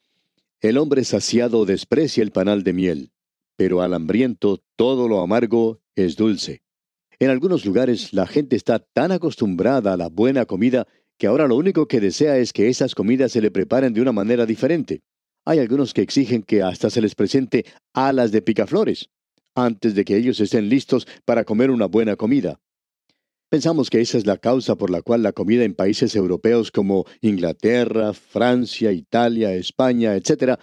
El 0.60 0.78
hombre 0.78 1.04
saciado 1.04 1.64
desprecia 1.64 2.22
el 2.22 2.32
panal 2.32 2.64
de 2.64 2.72
miel, 2.72 3.12
pero 3.56 3.82
al 3.82 3.94
hambriento 3.94 4.62
todo 4.76 5.08
lo 5.08 5.20
amargo 5.20 5.80
es 5.94 6.16
dulce. 6.16 6.62
En 7.18 7.30
algunos 7.30 7.64
lugares 7.64 8.12
la 8.12 8.26
gente 8.26 8.56
está 8.56 8.78
tan 8.78 9.12
acostumbrada 9.12 9.92
a 9.92 9.96
la 9.96 10.08
buena 10.08 10.46
comida 10.46 10.86
que 11.18 11.26
ahora 11.26 11.46
lo 11.46 11.56
único 11.56 11.86
que 11.86 12.00
desea 12.00 12.38
es 12.38 12.52
que 12.54 12.68
esas 12.68 12.94
comidas 12.94 13.32
se 13.32 13.42
le 13.42 13.50
preparen 13.50 13.92
de 13.92 14.00
una 14.00 14.12
manera 14.12 14.46
diferente. 14.46 15.02
Hay 15.44 15.58
algunos 15.58 15.92
que 15.92 16.00
exigen 16.00 16.42
que 16.42 16.62
hasta 16.62 16.88
se 16.88 17.02
les 17.02 17.14
presente 17.14 17.66
alas 17.92 18.32
de 18.32 18.40
picaflores, 18.40 19.10
antes 19.54 19.94
de 19.94 20.04
que 20.04 20.16
ellos 20.16 20.40
estén 20.40 20.70
listos 20.70 21.06
para 21.26 21.44
comer 21.44 21.70
una 21.70 21.86
buena 21.86 22.16
comida. 22.16 22.58
Pensamos 23.50 23.90
que 23.90 24.00
esa 24.00 24.16
es 24.16 24.26
la 24.26 24.38
causa 24.38 24.76
por 24.76 24.90
la 24.90 25.02
cual 25.02 25.24
la 25.24 25.32
comida 25.32 25.64
en 25.64 25.74
países 25.74 26.14
europeos 26.14 26.70
como 26.70 27.04
Inglaterra, 27.20 28.12
Francia, 28.12 28.92
Italia, 28.92 29.52
España, 29.54 30.14
etc., 30.14 30.60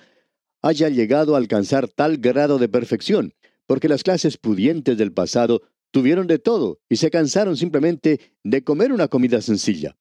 haya 0.62 0.88
llegado 0.88 1.36
a 1.36 1.38
alcanzar 1.38 1.89
tal 1.89 2.17
grado 2.17 2.58
de 2.60 2.70
perfección, 2.70 3.34
porque 3.65 3.89
las 3.89 4.03
clases 4.03 4.38
pudientes 4.38 4.98
del 4.98 5.12
pasado 5.12 5.63
tuvieron 5.91 6.27
de 6.27 6.39
todo 6.39 6.79
y 6.88 6.96
se 6.96 7.12
cansaron 7.12 7.58
simplemente 7.58 8.22
de 8.46 8.63
comer 8.63 8.94
una 8.94 9.10
comida 9.10 9.41
sencilla. 9.41 9.98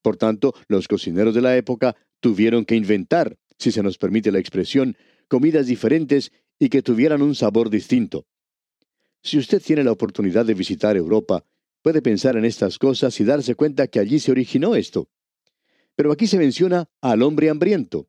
Por 0.00 0.16
tanto, 0.16 0.54
los 0.68 0.86
cocineros 0.86 1.34
de 1.34 1.42
la 1.42 1.56
época 1.56 1.96
tuvieron 2.20 2.64
que 2.64 2.76
inventar, 2.76 3.38
si 3.58 3.72
se 3.72 3.82
nos 3.82 3.98
permite 3.98 4.30
la 4.30 4.38
expresión, 4.38 4.96
comidas 5.26 5.66
diferentes 5.66 6.30
y 6.60 6.68
que 6.68 6.82
tuvieran 6.82 7.22
un 7.22 7.34
sabor 7.34 7.70
distinto. 7.70 8.24
Si 9.20 9.36
usted 9.36 9.60
tiene 9.60 9.82
la 9.82 9.92
oportunidad 9.92 10.46
de 10.46 10.54
visitar 10.54 10.96
Europa, 10.96 11.44
puede 11.82 12.02
pensar 12.02 12.36
en 12.36 12.44
estas 12.44 12.78
cosas 12.78 13.18
y 13.20 13.24
darse 13.24 13.54
cuenta 13.54 13.86
que 13.86 14.00
allí 14.00 14.18
se 14.18 14.30
originó 14.30 14.74
esto. 14.74 15.08
Pero 15.96 16.12
aquí 16.12 16.26
se 16.26 16.38
menciona 16.38 16.88
al 17.00 17.22
hombre 17.22 17.50
hambriento. 17.50 18.08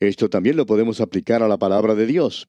Esto 0.00 0.28
también 0.28 0.56
lo 0.56 0.66
podemos 0.66 1.00
aplicar 1.00 1.42
a 1.42 1.48
la 1.48 1.58
palabra 1.58 1.94
de 1.94 2.06
Dios. 2.06 2.48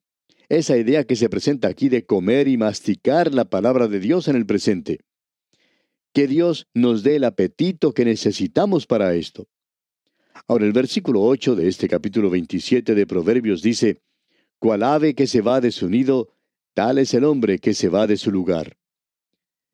Esa 0.49 0.77
idea 0.77 1.03
que 1.03 1.15
se 1.15 1.29
presenta 1.29 1.67
aquí 1.67 1.89
de 1.89 2.05
comer 2.05 2.47
y 2.47 2.57
masticar 2.57 3.33
la 3.33 3.45
palabra 3.45 3.87
de 3.87 3.99
Dios 3.99 4.27
en 4.27 4.35
el 4.35 4.45
presente. 4.45 4.99
Que 6.13 6.27
Dios 6.27 6.67
nos 6.73 7.03
dé 7.03 7.15
el 7.15 7.23
apetito 7.23 7.93
que 7.93 8.05
necesitamos 8.05 8.85
para 8.85 9.15
esto. 9.15 9.47
Ahora 10.47 10.65
el 10.65 10.73
versículo 10.73 11.21
8 11.21 11.55
de 11.55 11.67
este 11.67 11.87
capítulo 11.87 12.29
27 12.29 12.95
de 12.95 13.07
Proverbios 13.07 13.61
dice, 13.61 14.01
Cual 14.59 14.83
ave 14.83 15.15
que 15.15 15.27
se 15.27 15.41
va 15.41 15.61
de 15.61 15.71
su 15.71 15.89
nido, 15.89 16.29
tal 16.73 16.97
es 16.97 17.13
el 17.13 17.23
hombre 17.23 17.59
que 17.59 17.73
se 17.73 17.89
va 17.89 18.07
de 18.07 18.17
su 18.17 18.31
lugar. 18.31 18.77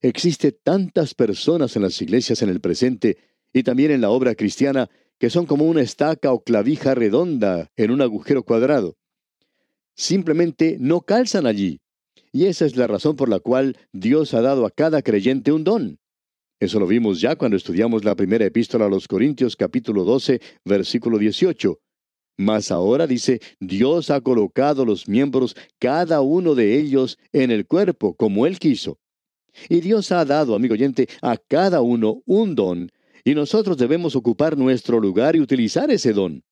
Existe 0.02 0.52
tantas 0.52 1.14
personas 1.14 1.76
en 1.76 1.82
las 1.82 2.02
iglesias 2.02 2.42
en 2.42 2.50
el 2.50 2.62
presente 2.62 3.18
y 3.52 3.64
también 3.64 3.92
en 3.92 4.02
la 4.02 4.10
obra 4.10 4.36
cristiana 4.36 4.90
que 5.20 5.30
son 5.30 5.46
como 5.46 5.66
una 5.66 5.82
estaca 5.82 6.32
o 6.32 6.44
clavija 6.44 6.96
redonda 6.96 7.70
en 7.76 7.92
un 7.92 8.02
agujero 8.02 8.44
cuadrado. 8.44 8.96
Simplemente 9.96 10.78
no 10.80 11.02
calzan 11.02 11.46
allí. 11.46 11.82
Y 12.32 12.46
esa 12.46 12.66
es 12.66 12.78
la 12.78 12.88
razón 12.88 13.18
por 13.18 13.28
la 13.28 13.40
cual 13.40 13.78
Dios 13.92 14.34
ha 14.34 14.42
dado 14.42 14.66
a 14.66 14.72
cada 14.72 15.02
creyente 15.02 15.52
un 15.52 15.66
don. 15.66 16.00
Eso 16.62 16.80
lo 16.80 16.88
vimos 16.88 17.20
ya 17.20 17.36
cuando 17.36 17.58
estudiamos 17.58 18.06
la 18.06 18.16
primera 18.16 18.46
epístola 18.46 18.86
a 18.86 18.90
los 18.90 19.08
Corintios 19.08 19.56
capítulo 19.56 20.06
12, 20.06 20.40
versículo 20.64 21.18
18. 21.18 21.80
Mas 22.38 22.72
ahora 22.72 23.08
dice, 23.08 23.42
Dios 23.60 24.10
ha 24.10 24.22
colocado 24.22 24.86
los 24.86 25.10
miembros, 25.10 25.58
cada 25.80 26.22
uno 26.22 26.56
de 26.56 26.80
ellos, 26.80 27.18
en 27.34 27.52
el 27.52 27.66
cuerpo, 27.66 28.14
como 28.16 28.46
Él 28.46 28.60
quiso. 28.60 28.99
Y 29.68 29.82
Dios 29.82 30.12
ha 30.12 30.24
dado, 30.26 30.56
amigo 30.56 30.74
oyente, 30.74 31.08
a 31.22 31.38
cada 31.38 31.82
uno 31.82 32.22
un 32.26 32.56
don, 32.56 32.92
y 33.24 33.36
nosotros 33.36 33.78
debemos 33.78 34.16
ocupar 34.16 34.58
nuestro 34.58 35.00
lugar 35.00 35.36
y 35.36 35.42
utilizar 35.42 35.92
ese 35.92 36.14
don. 36.14 36.44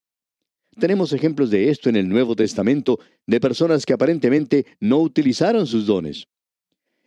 Tenemos 0.79 1.11
ejemplos 1.13 1.49
de 1.49 1.69
esto 1.69 1.89
en 1.89 1.95
el 1.95 2.07
Nuevo 2.07 2.35
Testamento, 2.35 2.99
de 3.25 3.39
personas 3.39 3.85
que 3.85 3.93
aparentemente 3.93 4.65
no 4.79 4.99
utilizaron 4.99 5.65
sus 5.65 5.87
dones. 5.87 6.27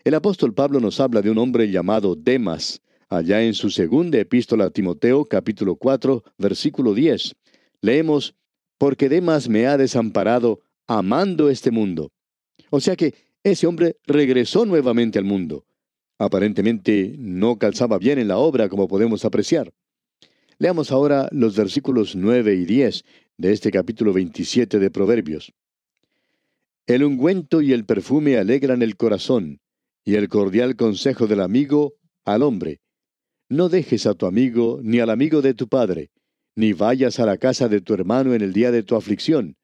El 0.02 0.14
apóstol 0.14 0.54
Pablo 0.54 0.80
nos 0.80 0.98
habla 0.98 1.22
de 1.22 1.30
un 1.30 1.38
hombre 1.38 1.70
llamado 1.70 2.16
Demas, 2.16 2.80
allá 3.08 3.42
en 3.42 3.54
su 3.54 3.70
segunda 3.70 4.18
epístola 4.18 4.64
a 4.64 4.70
Timoteo, 4.70 5.24
capítulo 5.24 5.76
4, 5.76 6.24
versículo 6.38 6.94
10. 6.94 7.36
Leemos, 7.82 8.34
porque 8.78 9.08
Demas 9.08 9.48
me 9.48 9.66
ha 9.66 9.76
desamparado, 9.76 10.60
amando 10.86 11.50
este 11.50 11.70
mundo. 11.70 12.10
O 12.70 12.80
sea 12.80 12.96
que 12.96 13.14
ese 13.44 13.66
hombre 13.66 13.96
regresó 14.06 14.64
nuevamente 14.64 15.18
al 15.18 15.24
mundo. 15.24 15.64
Aparentemente 16.20 17.14
no 17.18 17.56
calzaba 17.56 17.96
bien 17.96 18.18
en 18.18 18.28
la 18.28 18.36
obra, 18.36 18.68
como 18.68 18.88
podemos 18.88 19.24
apreciar. 19.24 19.72
Leamos 20.58 20.92
ahora 20.92 21.30
los 21.32 21.56
versículos 21.56 22.14
9 22.14 22.56
y 22.56 22.66
10 22.66 23.04
de 23.38 23.52
este 23.54 23.70
capítulo 23.70 24.12
27 24.12 24.78
de 24.78 24.90
Proverbios. 24.90 25.54
El 26.86 27.04
ungüento 27.04 27.62
y 27.62 27.72
el 27.72 27.86
perfume 27.86 28.36
alegran 28.36 28.82
el 28.82 28.98
corazón, 28.98 29.60
y 30.04 30.16
el 30.16 30.28
cordial 30.28 30.76
consejo 30.76 31.26
del 31.26 31.40
amigo 31.40 31.94
al 32.26 32.42
hombre. 32.42 32.80
No 33.48 33.70
dejes 33.70 34.04
a 34.04 34.12
tu 34.12 34.26
amigo 34.26 34.78
ni 34.82 35.00
al 35.00 35.08
amigo 35.08 35.40
de 35.40 35.54
tu 35.54 35.68
padre, 35.68 36.10
ni 36.54 36.74
vayas 36.74 37.18
a 37.18 37.24
la 37.24 37.38
casa 37.38 37.66
de 37.70 37.80
tu 37.80 37.94
hermano 37.94 38.34
en 38.34 38.42
el 38.42 38.52
día 38.52 38.70
de 38.72 38.82
tu 38.82 38.94
aflicción. 38.94 39.56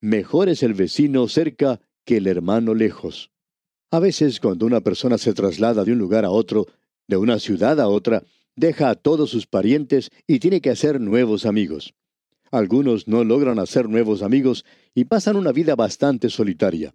Mejor 0.00 0.48
es 0.48 0.62
el 0.62 0.72
vecino 0.72 1.28
cerca 1.28 1.78
que 2.06 2.16
el 2.16 2.26
hermano 2.26 2.74
lejos. 2.74 3.30
A 3.92 3.98
veces 3.98 4.38
cuando 4.38 4.66
una 4.66 4.80
persona 4.80 5.18
se 5.18 5.32
traslada 5.32 5.84
de 5.84 5.92
un 5.92 5.98
lugar 5.98 6.24
a 6.24 6.30
otro, 6.30 6.68
de 7.08 7.16
una 7.16 7.40
ciudad 7.40 7.80
a 7.80 7.88
otra, 7.88 8.22
deja 8.54 8.90
a 8.90 8.94
todos 8.94 9.30
sus 9.30 9.48
parientes 9.48 10.10
y 10.28 10.38
tiene 10.38 10.60
que 10.60 10.70
hacer 10.70 11.00
nuevos 11.00 11.44
amigos. 11.44 11.94
Algunos 12.52 13.08
no 13.08 13.24
logran 13.24 13.58
hacer 13.58 13.88
nuevos 13.88 14.22
amigos 14.22 14.64
y 14.94 15.04
pasan 15.04 15.36
una 15.36 15.50
vida 15.50 15.74
bastante 15.74 16.30
solitaria. 16.30 16.94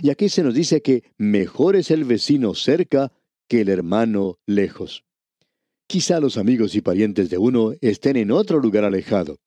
Y 0.00 0.10
aquí 0.10 0.28
se 0.28 0.44
nos 0.44 0.54
dice 0.54 0.80
que 0.80 1.02
mejor 1.16 1.74
es 1.74 1.90
el 1.90 2.04
vecino 2.04 2.54
cerca 2.54 3.12
que 3.48 3.62
el 3.62 3.68
hermano 3.68 4.38
lejos. 4.46 5.04
Quizá 5.88 6.20
los 6.20 6.36
amigos 6.36 6.74
y 6.74 6.82
parientes 6.82 7.30
de 7.30 7.38
uno 7.38 7.72
estén 7.80 8.16
en 8.16 8.30
otro 8.30 8.60
lugar 8.60 8.84
alejado. 8.84 9.38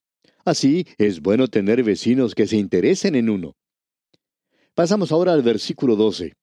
Así 0.43 0.87
es 0.97 1.21
bueno 1.21 1.47
tener 1.47 1.83
vecinos 1.83 2.33
que 2.33 2.47
se 2.47 2.57
interesen 2.57 3.15
en 3.15 3.29
uno. 3.29 3.55
Pasamos 4.73 5.11
ahora 5.11 5.33
al 5.33 5.43
versículo 5.43 5.95
12. 5.95 6.33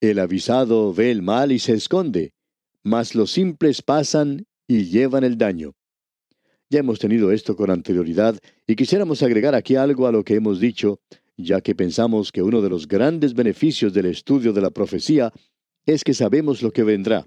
El 0.00 0.18
avisado 0.18 0.92
ve 0.92 1.10
el 1.10 1.22
mal 1.22 1.52
y 1.52 1.58
se 1.58 1.72
esconde, 1.72 2.34
mas 2.82 3.14
los 3.14 3.30
simples 3.30 3.80
pasan 3.80 4.46
y 4.68 4.84
llevan 4.84 5.24
el 5.24 5.38
daño. 5.38 5.72
Ya 6.68 6.80
hemos 6.80 6.98
tenido 6.98 7.32
esto 7.32 7.56
con 7.56 7.70
anterioridad 7.70 8.38
y 8.66 8.76
quisiéramos 8.76 9.22
agregar 9.22 9.54
aquí 9.54 9.76
algo 9.76 10.06
a 10.06 10.12
lo 10.12 10.22
que 10.22 10.34
hemos 10.34 10.60
dicho, 10.60 11.00
ya 11.36 11.60
que 11.60 11.74
pensamos 11.74 12.30
que 12.30 12.42
uno 12.42 12.60
de 12.60 12.68
los 12.68 12.86
grandes 12.88 13.32
beneficios 13.34 13.94
del 13.94 14.06
estudio 14.06 14.52
de 14.52 14.60
la 14.60 14.70
profecía 14.70 15.32
es 15.86 16.04
que 16.04 16.12
sabemos 16.12 16.62
lo 16.62 16.72
que 16.72 16.82
vendrá. 16.82 17.24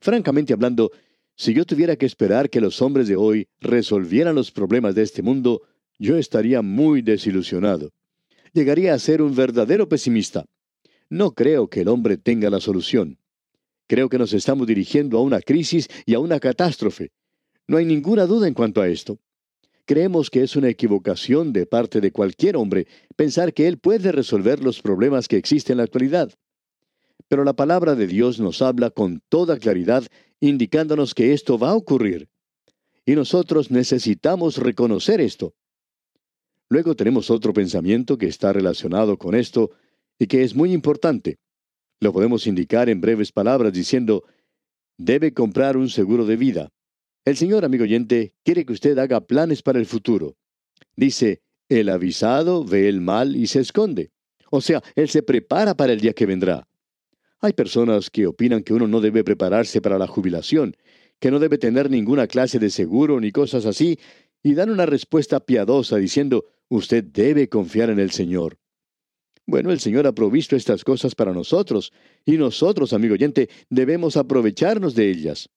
Francamente 0.00 0.52
hablando, 0.52 0.90
si 1.36 1.52
yo 1.52 1.64
tuviera 1.64 1.96
que 1.96 2.06
esperar 2.06 2.48
que 2.48 2.60
los 2.60 2.80
hombres 2.80 3.08
de 3.08 3.16
hoy 3.16 3.48
resolvieran 3.60 4.34
los 4.34 4.50
problemas 4.52 4.94
de 4.94 5.02
este 5.02 5.22
mundo, 5.22 5.62
yo 5.98 6.16
estaría 6.16 6.62
muy 6.62 7.02
desilusionado. 7.02 7.90
Llegaría 8.52 8.94
a 8.94 8.98
ser 8.98 9.20
un 9.20 9.34
verdadero 9.34 9.88
pesimista. 9.88 10.46
No 11.10 11.34
creo 11.34 11.68
que 11.68 11.80
el 11.80 11.88
hombre 11.88 12.16
tenga 12.16 12.48
la 12.50 12.60
solución. 12.60 13.18
Creo 13.88 14.08
que 14.08 14.18
nos 14.18 14.32
estamos 14.32 14.68
dirigiendo 14.68 15.18
a 15.18 15.22
una 15.22 15.40
crisis 15.40 15.88
y 16.06 16.14
a 16.14 16.20
una 16.20 16.38
catástrofe. 16.38 17.10
No 17.66 17.76
hay 17.76 17.84
ninguna 17.84 18.26
duda 18.26 18.46
en 18.46 18.54
cuanto 18.54 18.80
a 18.80 18.88
esto. 18.88 19.18
Creemos 19.84 20.30
que 20.30 20.44
es 20.44 20.54
una 20.54 20.68
equivocación 20.68 21.52
de 21.52 21.66
parte 21.66 22.00
de 22.00 22.12
cualquier 22.12 22.56
hombre 22.56 22.86
pensar 23.16 23.52
que 23.52 23.66
él 23.66 23.78
puede 23.78 24.12
resolver 24.12 24.62
los 24.62 24.80
problemas 24.80 25.26
que 25.26 25.36
existen 25.36 25.74
en 25.74 25.78
la 25.78 25.84
actualidad. 25.84 26.32
Pero 27.26 27.42
la 27.42 27.54
palabra 27.54 27.96
de 27.96 28.06
Dios 28.06 28.38
nos 28.38 28.62
habla 28.62 28.90
con 28.90 29.20
toda 29.28 29.58
claridad, 29.58 30.04
indicándonos 30.38 31.12
que 31.12 31.32
esto 31.32 31.58
va 31.58 31.70
a 31.70 31.76
ocurrir. 31.76 32.28
Y 33.04 33.16
nosotros 33.16 33.72
necesitamos 33.72 34.58
reconocer 34.58 35.20
esto. 35.20 35.54
Luego 36.68 36.94
tenemos 36.94 37.30
otro 37.30 37.52
pensamiento 37.52 38.16
que 38.16 38.26
está 38.26 38.52
relacionado 38.52 39.18
con 39.18 39.34
esto, 39.34 39.72
y 40.20 40.26
que 40.26 40.44
es 40.44 40.54
muy 40.54 40.72
importante. 40.72 41.38
Lo 41.98 42.12
podemos 42.12 42.46
indicar 42.46 42.88
en 42.90 43.00
breves 43.00 43.32
palabras 43.32 43.72
diciendo, 43.72 44.24
debe 44.98 45.32
comprar 45.32 45.76
un 45.78 45.88
seguro 45.88 46.26
de 46.26 46.36
vida. 46.36 46.68
El 47.24 47.36
Señor, 47.36 47.64
amigo 47.64 47.84
oyente, 47.84 48.34
quiere 48.44 48.64
que 48.64 48.74
usted 48.74 48.96
haga 48.98 49.26
planes 49.26 49.62
para 49.62 49.78
el 49.78 49.86
futuro. 49.86 50.36
Dice, 50.94 51.42
el 51.70 51.88
avisado 51.88 52.64
ve 52.64 52.88
el 52.88 53.00
mal 53.00 53.34
y 53.34 53.46
se 53.46 53.60
esconde. 53.60 54.10
O 54.50 54.60
sea, 54.60 54.82
Él 54.94 55.08
se 55.08 55.22
prepara 55.22 55.74
para 55.74 55.94
el 55.94 56.00
día 56.00 56.12
que 56.12 56.26
vendrá. 56.26 56.68
Hay 57.40 57.54
personas 57.54 58.10
que 58.10 58.26
opinan 58.26 58.62
que 58.62 58.74
uno 58.74 58.86
no 58.86 59.00
debe 59.00 59.24
prepararse 59.24 59.80
para 59.80 59.98
la 59.98 60.06
jubilación, 60.06 60.76
que 61.18 61.30
no 61.30 61.38
debe 61.38 61.56
tener 61.56 61.90
ninguna 61.90 62.26
clase 62.26 62.58
de 62.58 62.68
seguro 62.68 63.20
ni 63.20 63.32
cosas 63.32 63.64
así, 63.64 63.98
y 64.42 64.52
dan 64.52 64.68
una 64.68 64.84
respuesta 64.84 65.40
piadosa 65.40 65.96
diciendo, 65.96 66.44
usted 66.68 67.04
debe 67.04 67.48
confiar 67.48 67.88
en 67.88 67.98
el 67.98 68.10
Señor. 68.10 68.59
Bueno, 69.50 69.72
el 69.72 69.80
Señor 69.80 70.06
ha 70.06 70.12
provisto 70.12 70.54
estas 70.54 70.84
cosas 70.84 71.16
para 71.16 71.32
nosotros, 71.32 71.92
y 72.24 72.36
nosotros, 72.36 72.92
amigo 72.92 73.14
oyente, 73.14 73.48
debemos 73.68 74.16
aprovecharnos 74.16 74.94
de 74.94 75.10
ellas. 75.10 75.48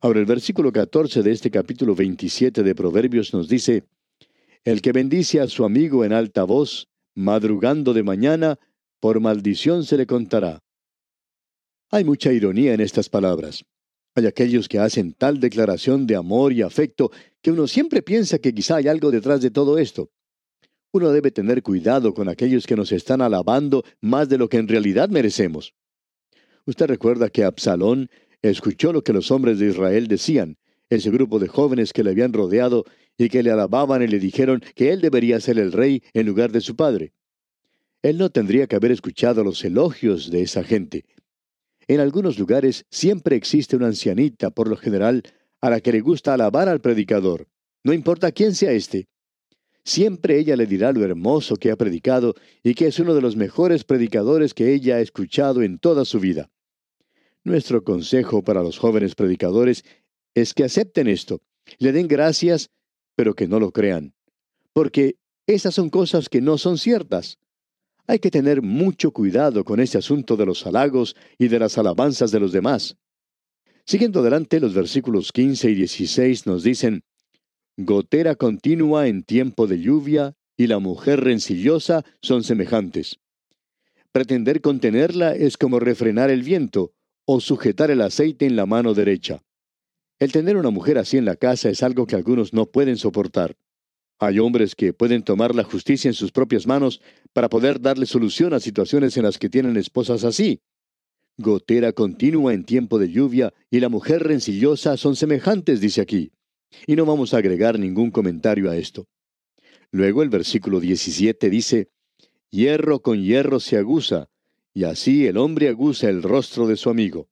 Ahora, 0.00 0.20
el 0.20 0.24
versículo 0.24 0.72
14 0.72 1.22
de 1.22 1.32
este 1.32 1.50
capítulo 1.50 1.94
27 1.94 2.62
de 2.62 2.74
Proverbios 2.74 3.34
nos 3.34 3.46
dice, 3.46 3.84
El 4.64 4.80
que 4.80 4.92
bendice 4.92 5.38
a 5.40 5.48
su 5.48 5.66
amigo 5.66 6.02
en 6.02 6.14
alta 6.14 6.44
voz, 6.44 6.88
madrugando 7.14 7.92
de 7.92 8.04
mañana, 8.04 8.58
por 9.00 9.20
maldición 9.20 9.84
se 9.84 9.98
le 9.98 10.06
contará. 10.06 10.62
Hay 11.90 12.04
mucha 12.04 12.32
ironía 12.32 12.72
en 12.72 12.80
estas 12.80 13.10
palabras. 13.10 13.66
Hay 14.14 14.24
aquellos 14.24 14.66
que 14.66 14.78
hacen 14.78 15.12
tal 15.12 15.40
declaración 15.40 16.06
de 16.06 16.16
amor 16.16 16.54
y 16.54 16.62
afecto 16.62 17.10
que 17.42 17.50
uno 17.50 17.66
siempre 17.66 18.00
piensa 18.00 18.38
que 18.38 18.54
quizá 18.54 18.76
hay 18.76 18.88
algo 18.88 19.10
detrás 19.10 19.42
de 19.42 19.50
todo 19.50 19.76
esto. 19.76 20.08
Uno 20.92 21.10
debe 21.10 21.30
tener 21.30 21.62
cuidado 21.62 22.14
con 22.14 22.28
aquellos 22.28 22.66
que 22.66 22.76
nos 22.76 22.92
están 22.92 23.20
alabando 23.20 23.84
más 24.00 24.28
de 24.28 24.38
lo 24.38 24.48
que 24.48 24.58
en 24.58 24.68
realidad 24.68 25.08
merecemos. 25.08 25.74
Usted 26.64 26.86
recuerda 26.86 27.28
que 27.28 27.44
Absalón 27.44 28.08
escuchó 28.42 28.92
lo 28.92 29.02
que 29.02 29.12
los 29.12 29.30
hombres 29.30 29.58
de 29.58 29.68
Israel 29.68 30.08
decían, 30.08 30.56
ese 30.88 31.10
grupo 31.10 31.38
de 31.38 31.48
jóvenes 31.48 31.92
que 31.92 32.04
le 32.04 32.10
habían 32.10 32.32
rodeado 32.32 32.84
y 33.18 33.28
que 33.28 33.42
le 33.42 33.50
alababan 33.50 34.02
y 34.02 34.06
le 34.06 34.18
dijeron 34.18 34.62
que 34.74 34.92
él 34.92 35.00
debería 35.00 35.40
ser 35.40 35.58
el 35.58 35.72
rey 35.72 36.02
en 36.12 36.26
lugar 36.26 36.52
de 36.52 36.60
su 36.60 36.76
padre. 36.76 37.12
Él 38.02 38.18
no 38.18 38.30
tendría 38.30 38.66
que 38.66 38.76
haber 38.76 38.92
escuchado 38.92 39.42
los 39.42 39.64
elogios 39.64 40.30
de 40.30 40.42
esa 40.42 40.62
gente. 40.62 41.04
En 41.88 42.00
algunos 42.00 42.38
lugares 42.38 42.84
siempre 42.90 43.36
existe 43.36 43.76
una 43.76 43.86
ancianita, 43.86 44.50
por 44.50 44.68
lo 44.68 44.76
general, 44.76 45.22
a 45.60 45.70
la 45.70 45.80
que 45.80 45.92
le 45.92 46.00
gusta 46.00 46.34
alabar 46.34 46.68
al 46.68 46.80
predicador, 46.80 47.48
no 47.86 47.92
importa 47.92 48.32
quién 48.32 48.54
sea 48.54 48.72
éste. 48.72 49.06
Siempre 49.86 50.40
ella 50.40 50.56
le 50.56 50.66
dirá 50.66 50.90
lo 50.90 51.04
hermoso 51.04 51.54
que 51.54 51.70
ha 51.70 51.76
predicado 51.76 52.34
y 52.64 52.74
que 52.74 52.88
es 52.88 52.98
uno 52.98 53.14
de 53.14 53.20
los 53.20 53.36
mejores 53.36 53.84
predicadores 53.84 54.52
que 54.52 54.74
ella 54.74 54.96
ha 54.96 55.00
escuchado 55.00 55.62
en 55.62 55.78
toda 55.78 56.04
su 56.04 56.18
vida. 56.18 56.50
Nuestro 57.44 57.84
consejo 57.84 58.42
para 58.42 58.64
los 58.64 58.78
jóvenes 58.78 59.14
predicadores 59.14 59.84
es 60.34 60.54
que 60.54 60.64
acepten 60.64 61.06
esto, 61.06 61.40
le 61.78 61.92
den 61.92 62.08
gracias, 62.08 62.70
pero 63.14 63.34
que 63.34 63.46
no 63.46 63.60
lo 63.60 63.70
crean, 63.70 64.12
porque 64.72 65.18
esas 65.46 65.76
son 65.76 65.88
cosas 65.88 66.28
que 66.28 66.40
no 66.40 66.58
son 66.58 66.78
ciertas. 66.78 67.38
Hay 68.08 68.18
que 68.18 68.32
tener 68.32 68.62
mucho 68.62 69.12
cuidado 69.12 69.62
con 69.62 69.78
este 69.78 69.98
asunto 69.98 70.36
de 70.36 70.46
los 70.46 70.66
halagos 70.66 71.14
y 71.38 71.46
de 71.46 71.60
las 71.60 71.78
alabanzas 71.78 72.32
de 72.32 72.40
los 72.40 72.50
demás. 72.50 72.96
Siguiendo 73.84 74.18
adelante, 74.18 74.58
los 74.58 74.74
versículos 74.74 75.30
15 75.30 75.70
y 75.70 75.74
16 75.76 76.44
nos 76.48 76.64
dicen, 76.64 77.04
Gotera 77.78 78.36
continua 78.36 79.06
en 79.06 79.22
tiempo 79.22 79.66
de 79.66 79.78
lluvia 79.78 80.34
y 80.56 80.66
la 80.66 80.78
mujer 80.78 81.20
rencillosa 81.20 82.06
son 82.22 82.42
semejantes. 82.42 83.18
Pretender 84.12 84.62
contenerla 84.62 85.34
es 85.34 85.58
como 85.58 85.78
refrenar 85.78 86.30
el 86.30 86.42
viento 86.42 86.94
o 87.26 87.38
sujetar 87.40 87.90
el 87.90 88.00
aceite 88.00 88.46
en 88.46 88.56
la 88.56 88.64
mano 88.64 88.94
derecha. 88.94 89.42
El 90.18 90.32
tener 90.32 90.56
una 90.56 90.70
mujer 90.70 90.96
así 90.96 91.18
en 91.18 91.26
la 91.26 91.36
casa 91.36 91.68
es 91.68 91.82
algo 91.82 92.06
que 92.06 92.16
algunos 92.16 92.54
no 92.54 92.64
pueden 92.64 92.96
soportar. 92.96 93.58
Hay 94.18 94.38
hombres 94.38 94.74
que 94.74 94.94
pueden 94.94 95.22
tomar 95.22 95.54
la 95.54 95.64
justicia 95.64 96.08
en 96.08 96.14
sus 96.14 96.32
propias 96.32 96.66
manos 96.66 97.02
para 97.34 97.50
poder 97.50 97.82
darle 97.82 98.06
solución 98.06 98.54
a 98.54 98.60
situaciones 98.60 99.18
en 99.18 99.24
las 99.24 99.36
que 99.36 99.50
tienen 99.50 99.76
esposas 99.76 100.24
así. 100.24 100.62
Gotera 101.36 101.92
continua 101.92 102.54
en 102.54 102.64
tiempo 102.64 102.98
de 102.98 103.10
lluvia 103.10 103.52
y 103.70 103.80
la 103.80 103.90
mujer 103.90 104.22
rencillosa 104.22 104.96
son 104.96 105.14
semejantes, 105.14 105.82
dice 105.82 106.00
aquí. 106.00 106.32
Y 106.86 106.96
no 106.96 107.06
vamos 107.06 107.34
a 107.34 107.38
agregar 107.38 107.78
ningún 107.78 108.10
comentario 108.10 108.70
a 108.70 108.76
esto. 108.76 109.06
Luego 109.90 110.22
el 110.22 110.28
versículo 110.28 110.80
17 110.80 111.48
dice, 111.50 111.90
Hierro 112.50 113.00
con 113.00 113.22
hierro 113.22 113.60
se 113.60 113.76
aguza, 113.76 114.28
y 114.72 114.84
así 114.84 115.26
el 115.26 115.36
hombre 115.36 115.68
aguza 115.68 116.08
el 116.08 116.22
rostro 116.22 116.66
de 116.66 116.76
su 116.76 116.90
amigo. 116.90 117.28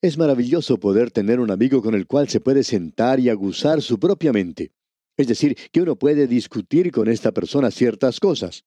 Es 0.00 0.18
maravilloso 0.18 0.78
poder 0.78 1.10
tener 1.10 1.40
un 1.40 1.50
amigo 1.50 1.82
con 1.82 1.94
el 1.94 2.06
cual 2.06 2.28
se 2.28 2.40
puede 2.40 2.62
sentar 2.62 3.18
y 3.20 3.28
aguzar 3.28 3.82
su 3.82 3.98
propia 3.98 4.32
mente. 4.32 4.72
Es 5.16 5.26
decir, 5.26 5.56
que 5.72 5.80
uno 5.80 5.96
puede 5.96 6.26
discutir 6.26 6.92
con 6.92 7.08
esta 7.08 7.32
persona 7.32 7.70
ciertas 7.70 8.20
cosas. 8.20 8.64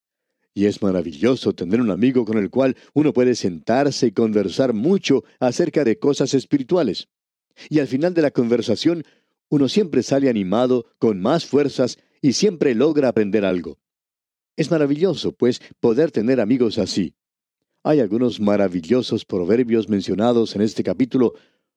Y 0.54 0.66
es 0.66 0.82
maravilloso 0.82 1.54
tener 1.54 1.80
un 1.80 1.92
amigo 1.92 2.26
con 2.26 2.38
el 2.38 2.50
cual 2.50 2.76
uno 2.94 3.14
puede 3.14 3.36
sentarse 3.36 4.08
y 4.08 4.12
conversar 4.12 4.74
mucho 4.74 5.24
acerca 5.40 5.84
de 5.84 6.00
cosas 6.00 6.34
espirituales. 6.34 7.08
Y 7.70 7.80
al 7.80 7.88
final 7.88 8.14
de 8.14 8.24
la 8.24 8.32
conversación, 8.32 9.04
uno 9.50 9.68
siempre 9.68 10.04
sale 10.04 10.30
animado, 10.30 10.86
con 11.00 11.20
más 11.20 11.46
fuerzas 11.46 11.98
y 12.22 12.34
siempre 12.34 12.76
logra 12.76 13.10
aprender 13.10 13.46
algo. 13.46 13.80
Es 14.56 14.70
maravilloso, 14.72 15.32
pues, 15.32 15.62
poder 15.80 16.12
tener 16.12 16.40
amigos 16.40 16.78
así. 16.78 17.16
Hay 17.84 18.00
algunos 18.00 18.40
maravillosos 18.40 19.26
proverbios 19.26 19.88
mencionados 19.88 20.56
en 20.56 20.62
este 20.62 20.84
capítulo, 20.84 21.34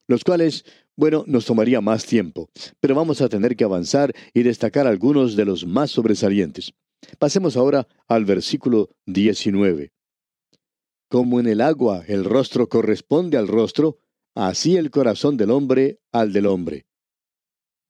los 0.09 0.25
cuales, 0.25 0.65
bueno, 0.97 1.25
nos 1.27 1.47
tomaría 1.47 1.81
más 1.81 2.05
tiempo, 2.05 2.51
pero 2.81 2.95
vamos 2.95 3.21
a 3.21 3.29
tener 3.29 3.57
que 3.57 3.65
avanzar 3.65 4.13
y 4.35 4.43
destacar 4.43 4.87
algunos 4.87 5.37
de 5.37 5.45
los 5.45 5.65
más 5.65 5.93
sobresalientes. 5.93 6.73
Pasemos 7.19 7.57
ahora 7.57 7.87
al 8.09 8.25
versículo 8.25 8.91
19. 9.07 9.93
Como 11.09 11.41
en 11.41 11.47
el 11.47 11.61
agua 11.61 12.05
el 12.09 12.25
rostro 12.25 12.69
corresponde 12.69 13.37
al 13.37 13.47
rostro, 13.47 13.99
así 14.35 14.77
el 14.77 14.91
corazón 14.91 15.37
del 15.37 15.51
hombre 15.51 16.01
al 16.11 16.33
del 16.33 16.47
hombre. 16.47 16.87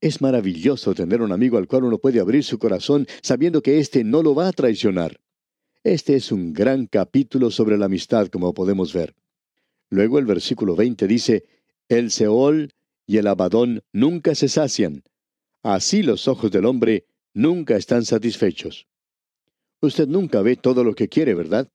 Es 0.03 0.21
maravilloso 0.21 0.97
tener 0.97 1.23
un 1.23 1.31
amigo 1.31 1.59
al 1.59 1.69
cual 1.69 1.85
uno 1.85 1.97
puede 1.97 2.19
abrir 2.19 2.43
su 2.43 2.59
corazón 2.59 3.07
sabiendo 3.23 3.63
que 3.63 3.79
éste 3.79 4.03
no 4.03 4.25
lo 4.25 4.35
va 4.35 4.49
a 4.49 4.53
traicionar. 4.53 5.21
Este 5.85 6.17
es 6.17 6.33
un 6.33 6.53
gran 6.53 6.89
capítulo 6.89 7.53
sobre 7.53 7.79
la 7.79 7.87
amistad, 7.87 8.27
como 8.27 8.53
podemos 8.53 8.93
ver. 8.93 9.15
Luego 9.91 10.19
el 10.19 10.27
versículo 10.27 10.75
20 10.75 11.07
dice, 11.07 11.45
El 11.89 12.11
Seol 12.11 12.73
y 13.07 13.19
el 13.19 13.29
Abadón 13.29 13.85
nunca 13.93 14.35
se 14.35 14.49
sacian. 14.49 15.05
Así 15.63 16.03
los 16.03 16.27
ojos 16.27 16.51
del 16.51 16.67
hombre 16.67 17.07
nunca 17.33 17.77
están 17.77 18.05
satisfechos. 18.05 18.89
Usted 19.81 20.09
nunca 20.09 20.43
ve 20.43 20.57
todo 20.57 20.83
lo 20.83 20.97
que 20.97 21.09
quiere, 21.09 21.35
¿verdad? 21.35 21.71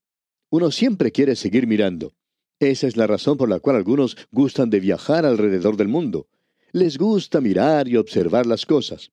Uno 0.50 0.70
siempre 0.70 1.12
quiere 1.12 1.34
seguir 1.34 1.66
mirando. 1.66 2.12
Esa 2.60 2.88
es 2.88 2.98
la 2.98 3.06
razón 3.06 3.38
por 3.38 3.48
la 3.48 3.60
cual 3.60 3.76
algunos 3.76 4.18
gustan 4.30 4.68
de 4.68 4.80
viajar 4.80 5.24
alrededor 5.24 5.78
del 5.78 5.88
mundo. 5.88 6.28
Les 6.72 6.98
gusta 6.98 7.40
mirar 7.40 7.88
y 7.88 7.96
observar 7.96 8.46
las 8.46 8.66
cosas. 8.66 9.10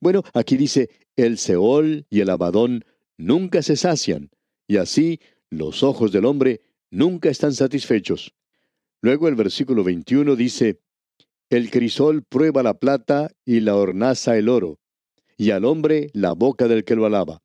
Bueno, 0.00 0.22
aquí 0.32 0.56
dice, 0.56 0.90
el 1.16 1.38
Seol 1.38 2.06
y 2.10 2.20
el 2.20 2.30
Abadón 2.30 2.84
nunca 3.16 3.62
se 3.62 3.76
sacian, 3.76 4.30
y 4.66 4.76
así 4.76 5.20
los 5.50 5.82
ojos 5.82 6.12
del 6.12 6.24
hombre 6.24 6.60
nunca 6.90 7.30
están 7.30 7.52
satisfechos. 7.52 8.34
Luego 9.00 9.28
el 9.28 9.34
versículo 9.34 9.84
21 9.84 10.36
dice, 10.36 10.80
El 11.50 11.70
crisol 11.70 12.22
prueba 12.22 12.62
la 12.62 12.74
plata 12.74 13.30
y 13.44 13.60
la 13.60 13.76
hornaza 13.76 14.36
el 14.36 14.48
oro, 14.48 14.78
y 15.36 15.50
al 15.50 15.64
hombre 15.64 16.10
la 16.12 16.32
boca 16.32 16.68
del 16.68 16.84
que 16.84 16.96
lo 16.96 17.06
alaba. 17.06 17.42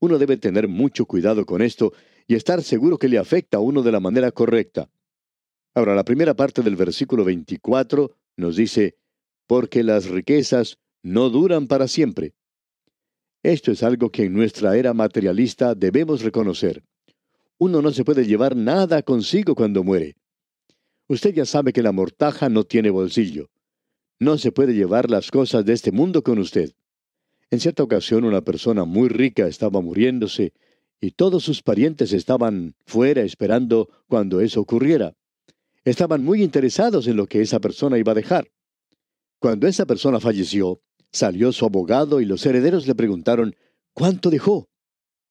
Uno 0.00 0.18
debe 0.18 0.36
tener 0.36 0.68
mucho 0.68 1.06
cuidado 1.06 1.46
con 1.46 1.62
esto 1.62 1.92
y 2.26 2.34
estar 2.34 2.62
seguro 2.62 2.98
que 2.98 3.08
le 3.08 3.18
afecta 3.18 3.58
a 3.58 3.60
uno 3.60 3.82
de 3.82 3.92
la 3.92 4.00
manera 4.00 4.30
correcta. 4.32 4.88
Ahora, 5.74 5.94
la 5.94 6.04
primera 6.04 6.34
parte 6.34 6.62
del 6.62 6.76
versículo 6.76 7.24
24 7.24 8.16
nos 8.40 8.56
dice, 8.56 8.96
Porque 9.46 9.82
las 9.82 10.06
riquezas 10.06 10.78
no 11.02 11.30
duran 11.30 11.66
para 11.66 11.88
siempre, 11.88 12.34
esto 13.42 13.72
es 13.72 13.82
algo 13.82 14.10
que 14.10 14.24
en 14.24 14.34
nuestra 14.34 14.76
era 14.76 14.92
materialista 14.92 15.74
debemos 15.74 16.22
reconocer. 16.22 16.82
Uno 17.58 17.80
no 17.80 17.90
se 17.90 18.04
puede 18.04 18.26
llevar 18.26 18.54
nada 18.54 19.02
consigo 19.02 19.54
cuando 19.54 19.82
muere. 19.82 20.16
Usted 21.08 21.34
ya 21.34 21.46
sabe 21.46 21.72
que 21.72 21.82
la 21.82 21.92
mortaja 21.92 22.50
no 22.50 22.64
tiene 22.64 22.90
bolsillo. 22.90 23.48
No 24.18 24.36
se 24.36 24.52
puede 24.52 24.74
llevar 24.74 25.08
las 25.08 25.30
cosas 25.30 25.64
de 25.64 25.72
este 25.72 25.90
mundo 25.90 26.22
con 26.22 26.38
usted. 26.38 26.72
En 27.50 27.60
cierta 27.60 27.82
ocasión 27.82 28.24
una 28.24 28.42
persona 28.42 28.84
muy 28.84 29.08
rica 29.08 29.46
estaba 29.46 29.80
muriéndose 29.80 30.52
y 31.00 31.12
todos 31.12 31.42
sus 31.42 31.62
parientes 31.62 32.12
estaban 32.12 32.74
fuera 32.84 33.22
esperando 33.22 33.88
cuando 34.06 34.42
eso 34.42 34.60
ocurriera. 34.60 35.14
Estaban 35.84 36.24
muy 36.24 36.42
interesados 36.42 37.06
en 37.06 37.16
lo 37.16 37.26
que 37.26 37.40
esa 37.40 37.60
persona 37.60 37.98
iba 37.98 38.12
a 38.12 38.16
dejar. 38.16 38.50
Cuando 39.38 39.66
esa 39.66 39.86
persona 39.86 40.20
falleció, 40.20 40.82
Salió 41.12 41.50
su 41.52 41.64
abogado 41.64 42.20
y 42.20 42.24
los 42.24 42.46
herederos 42.46 42.86
le 42.86 42.94
preguntaron, 42.94 43.56
¿cuánto 43.92 44.30
dejó? 44.30 44.68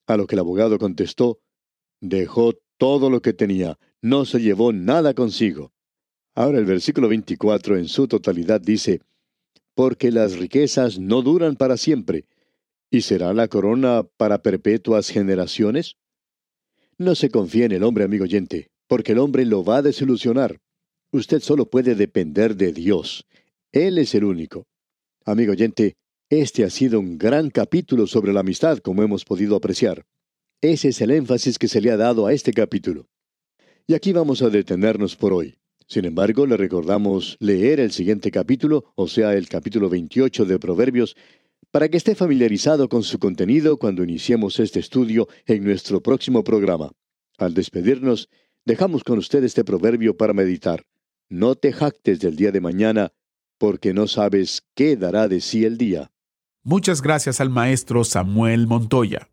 A 0.07 0.17
lo 0.17 0.27
que 0.27 0.35
el 0.35 0.39
abogado 0.39 0.77
contestó, 0.77 1.39
dejó 2.01 2.53
todo 2.77 3.09
lo 3.09 3.21
que 3.21 3.33
tenía, 3.33 3.77
no 4.01 4.25
se 4.25 4.39
llevó 4.39 4.73
nada 4.73 5.13
consigo. 5.13 5.71
Ahora 6.35 6.57
el 6.59 6.65
versículo 6.65 7.07
24 7.07 7.77
en 7.77 7.87
su 7.87 8.07
totalidad 8.07 8.59
dice, 8.59 9.01
Porque 9.73 10.11
las 10.11 10.37
riquezas 10.37 10.99
no 10.99 11.21
duran 11.21 11.55
para 11.55 11.77
siempre, 11.77 12.25
¿y 12.91 13.01
será 13.01 13.33
la 13.33 13.47
corona 13.47 14.03
para 14.17 14.41
perpetuas 14.41 15.09
generaciones? 15.09 15.95
No 16.97 17.15
se 17.15 17.29
confíe 17.29 17.65
en 17.65 17.71
el 17.71 17.83
hombre, 17.83 18.03
amigo 18.03 18.25
oyente, 18.25 18.69
porque 18.89 19.11
el 19.11 19.19
hombre 19.19 19.45
lo 19.45 19.63
va 19.63 19.77
a 19.77 19.81
desilusionar. 19.83 20.59
Usted 21.11 21.41
solo 21.41 21.69
puede 21.69 21.93
depender 21.93 22.55
de 22.55 22.73
Dios. 22.73 23.25
Él 23.71 23.99
es 23.99 24.15
el 24.15 24.23
único. 24.25 24.65
Amigo 25.25 25.51
oyente, 25.51 25.95
este 26.29 26.63
ha 26.63 26.71
sido 26.71 26.99
un 26.99 27.19
gran 27.19 27.51
capítulo 27.51 28.07
sobre 28.07 28.33
la 28.33 28.39
amistad, 28.39 28.79
como 28.79 29.03
hemos 29.03 29.25
podido 29.25 29.55
apreciar. 29.55 30.05
Ese 30.59 30.89
es 30.89 31.01
el 31.01 31.11
énfasis 31.11 31.59
que 31.59 31.67
se 31.67 31.81
le 31.81 31.91
ha 31.91 31.97
dado 31.97 32.25
a 32.25 32.33
este 32.33 32.51
capítulo. 32.51 33.07
Y 33.85 33.93
aquí 33.93 34.11
vamos 34.11 34.41
a 34.41 34.49
detenernos 34.49 35.15
por 35.15 35.33
hoy. 35.33 35.55
Sin 35.87 36.05
embargo, 36.05 36.47
le 36.47 36.57
recordamos 36.57 37.37
leer 37.39 37.79
el 37.79 37.91
siguiente 37.91 38.31
capítulo, 38.31 38.91
o 38.95 39.07
sea, 39.07 39.35
el 39.35 39.47
capítulo 39.47 39.89
28 39.89 40.45
de 40.45 40.59
Proverbios, 40.59 41.15
para 41.69 41.89
que 41.89 41.97
esté 41.97 42.15
familiarizado 42.15 42.89
con 42.89 43.03
su 43.03 43.19
contenido 43.19 43.77
cuando 43.77 44.03
iniciemos 44.03 44.59
este 44.59 44.79
estudio 44.79 45.27
en 45.45 45.63
nuestro 45.63 46.01
próximo 46.01 46.43
programa. 46.43 46.91
Al 47.37 47.53
despedirnos, 47.53 48.29
dejamos 48.69 49.03
con 49.03 49.17
usted 49.17 49.43
este 49.43 49.63
proverbio 49.63 50.15
para 50.15 50.31
meditar. 50.31 50.85
No 51.27 51.55
te 51.55 51.73
jactes 51.73 52.19
del 52.19 52.35
día 52.35 52.51
de 52.51 52.61
mañana, 52.61 53.13
porque 53.57 53.95
no 53.95 54.05
sabes 54.05 54.61
qué 54.75 54.95
dará 54.95 55.27
de 55.27 55.41
sí 55.41 55.65
el 55.65 55.75
día. 55.75 56.11
Muchas 56.61 57.01
gracias 57.01 57.41
al 57.41 57.49
maestro 57.49 58.03
Samuel 58.03 58.67
Montoya. 58.67 59.27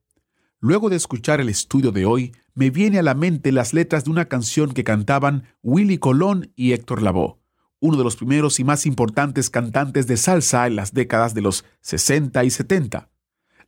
Luego 0.58 0.88
de 0.88 0.96
escuchar 0.96 1.42
el 1.42 1.50
estudio 1.50 1.92
de 1.92 2.06
hoy, 2.06 2.32
me 2.54 2.70
viene 2.70 2.98
a 2.98 3.02
la 3.02 3.14
mente 3.14 3.52
las 3.52 3.74
letras 3.74 4.04
de 4.04 4.10
una 4.10 4.24
canción 4.24 4.72
que 4.72 4.84
cantaban 4.84 5.44
Willy 5.62 5.98
Colón 5.98 6.50
y 6.56 6.72
Héctor 6.72 7.02
Lavoe, 7.02 7.36
uno 7.78 7.98
de 7.98 8.04
los 8.04 8.16
primeros 8.16 8.58
y 8.58 8.64
más 8.64 8.86
importantes 8.86 9.50
cantantes 9.50 10.06
de 10.06 10.16
salsa 10.16 10.66
en 10.66 10.76
las 10.76 10.94
décadas 10.94 11.34
de 11.34 11.42
los 11.42 11.66
60 11.82 12.42
y 12.42 12.48
70. 12.48 13.10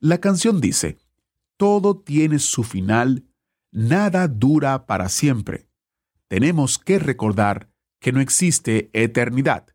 La 0.00 0.16
canción 0.16 0.62
dice, 0.62 0.96
Todo 1.59 1.98
tiene 1.98 2.38
su 2.38 2.64
final, 2.64 3.28
nada 3.70 4.28
dura 4.28 4.87
para 4.87 5.09
siempre. 5.09 5.68
Tenemos 6.28 6.78
que 6.78 6.98
recordar 6.98 7.70
que 8.00 8.12
no 8.12 8.20
existe 8.20 8.90
eternidad. 8.92 9.66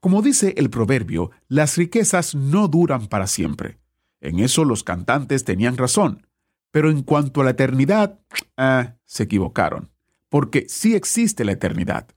Como 0.00 0.22
dice 0.22 0.54
el 0.56 0.70
proverbio, 0.70 1.30
las 1.48 1.76
riquezas 1.76 2.34
no 2.34 2.68
duran 2.68 3.08
para 3.08 3.26
siempre. 3.26 3.78
En 4.20 4.38
eso 4.38 4.64
los 4.64 4.84
cantantes 4.84 5.44
tenían 5.44 5.76
razón. 5.76 6.26
Pero 6.70 6.90
en 6.90 7.02
cuanto 7.02 7.40
a 7.40 7.44
la 7.44 7.50
eternidad, 7.50 8.20
ah, 8.56 8.96
se 9.04 9.24
equivocaron, 9.24 9.90
porque 10.28 10.66
sí 10.68 10.94
existe 10.94 11.44
la 11.44 11.52
eternidad. 11.52 12.08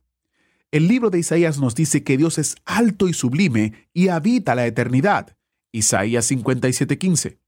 El 0.71 0.87
libro 0.87 1.09
de 1.09 1.19
Isaías 1.19 1.59
nos 1.59 1.75
dice 1.75 2.03
que 2.03 2.17
Dios 2.17 2.37
es 2.37 2.55
alto 2.65 3.07
y 3.07 3.13
sublime 3.13 3.89
y 3.93 4.09
habita 4.09 4.55
la 4.55 4.65
eternidad. 4.65 5.37
Isaías 5.71 6.25
57:15. 6.29 7.39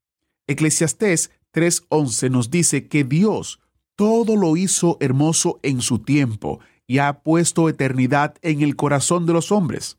Eclesiastés 0.48 1.32
3:11 1.54 2.30
nos 2.30 2.50
dice 2.50 2.88
que 2.88 3.04
Dios 3.04 3.60
todo 3.96 4.36
lo 4.36 4.58
hizo 4.58 4.98
hermoso 5.00 5.60
en 5.64 5.82
su 5.82 6.00
tiempo 6.00 6.60
y 6.88 6.98
ha 6.98 7.22
puesto 7.22 7.70
eternidad 7.70 8.36
en 8.42 8.62
el 8.62 8.76
corazón 8.76 9.26
de 9.26 9.34
los 9.34 9.52
hombres. 9.52 9.98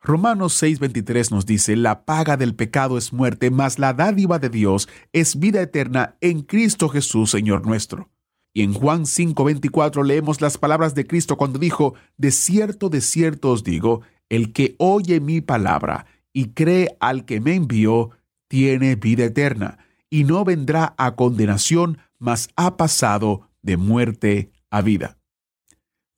Romanos 0.00 0.62
6:23 0.62 1.32
nos 1.32 1.46
dice, 1.46 1.74
la 1.74 2.04
paga 2.04 2.36
del 2.36 2.54
pecado 2.54 2.96
es 2.96 3.12
muerte, 3.12 3.50
mas 3.50 3.78
la 3.78 3.92
dádiva 3.92 4.38
de 4.38 4.50
Dios 4.50 4.88
es 5.12 5.38
vida 5.38 5.60
eterna 5.60 6.16
en 6.20 6.42
Cristo 6.42 6.88
Jesús, 6.88 7.30
Señor 7.30 7.66
nuestro. 7.66 8.10
Y 8.52 8.62
en 8.62 8.72
Juan 8.72 9.04
5:24 9.06 10.04
leemos 10.04 10.40
las 10.40 10.58
palabras 10.58 10.94
de 10.94 11.06
Cristo 11.06 11.36
cuando 11.36 11.58
dijo, 11.58 11.94
de 12.16 12.30
cierto, 12.30 12.88
de 12.88 13.00
cierto 13.00 13.50
os 13.50 13.64
digo, 13.64 14.02
el 14.28 14.52
que 14.52 14.76
oye 14.78 15.20
mi 15.20 15.40
palabra 15.40 16.06
y 16.32 16.50
cree 16.50 16.96
al 17.00 17.24
que 17.24 17.40
me 17.40 17.54
envió, 17.54 18.10
tiene 18.48 18.94
vida 18.94 19.24
eterna, 19.24 19.78
y 20.16 20.24
no 20.24 20.46
vendrá 20.46 20.94
a 20.96 21.14
condenación, 21.14 21.98
mas 22.18 22.48
ha 22.56 22.78
pasado 22.78 23.50
de 23.60 23.76
muerte 23.76 24.50
a 24.70 24.80
vida. 24.80 25.18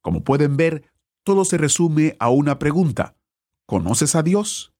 Como 0.02 0.22
pueden 0.22 0.56
ver, 0.56 0.84
todo 1.24 1.44
se 1.44 1.58
resume 1.58 2.14
a 2.20 2.30
una 2.30 2.60
pregunta. 2.60 3.16
¿Conoces 3.66 4.14
a 4.14 4.22
Dios? 4.22 4.72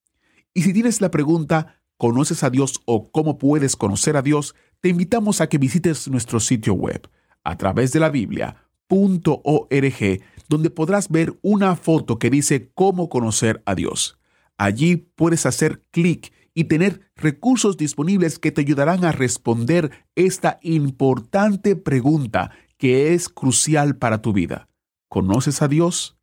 Y 0.55 0.63
si 0.63 0.73
tienes 0.73 1.01
la 1.01 1.11
pregunta, 1.11 1.81
¿conoces 1.97 2.45
a 2.45 2.51
Dios 2.51 2.81
o 2.85 3.11
cómo 3.11 3.39
puedes 3.39 3.75
conocer 3.75 4.17
a 4.17 4.23
Dios? 4.23 4.55
Te 4.81 4.89
invitamos 4.89 5.41
a 5.41 5.49
que 5.49 5.59
visites 5.59 6.07
nuestro 6.07 6.39
sitio 6.39 6.75
web 6.75 7.11
a 7.43 7.57
través 7.57 7.91
de 7.91 7.99
la 7.99 8.11
Biblia.org, 8.11 8.61
donde 10.49 10.71
podrás 10.71 11.09
ver 11.09 11.37
una 11.43 11.75
foto 11.75 12.21
que 12.21 12.31
dice 12.31 12.71
cómo 12.73 13.09
conocer 13.09 13.65
a 13.67 13.75
Dios. 13.75 14.17
Allí 14.59 14.97
puedes 14.97 15.45
hacer 15.45 15.83
clic 15.91 16.33
y 16.59 16.65
tener 16.65 17.09
recursos 17.15 17.77
disponibles 17.77 18.41
que 18.41 18.51
te 18.51 18.63
ayudarán 18.63 19.05
a 19.05 19.13
responder 19.13 19.93
esta 20.17 20.59
importante 20.61 21.77
pregunta 21.77 22.51
que 22.79 23.15
es 23.15 23.29
crucial 23.29 23.97
para 23.97 24.23
tu 24.23 24.33
vida. 24.33 24.69
¿Conoces 25.09 25.63
a 25.63 25.69
Dios? 25.69 26.19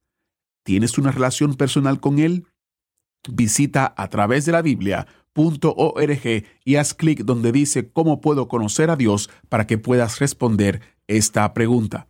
¿Tienes 0.65 0.97
una 0.97 1.11
relación 1.11 1.53
personal 1.53 2.01
con 2.01 2.19
Él? 2.19 2.47
Visita 3.29 3.93
a 3.95 4.09
través 4.09 4.43
de 4.43 4.51
la 4.51 4.61
Biblia.org 4.61 6.43
y 6.65 6.75
haz 6.75 6.93
clic 6.93 7.23
donde 7.23 7.53
dice 7.53 7.89
cómo 7.93 8.19
puedo 8.19 8.49
conocer 8.49 8.89
a 8.89 8.97
Dios 8.97 9.29
para 9.47 9.65
que 9.65 9.77
puedas 9.77 10.19
responder 10.19 10.81
esta 11.07 11.53
pregunta. 11.53 12.09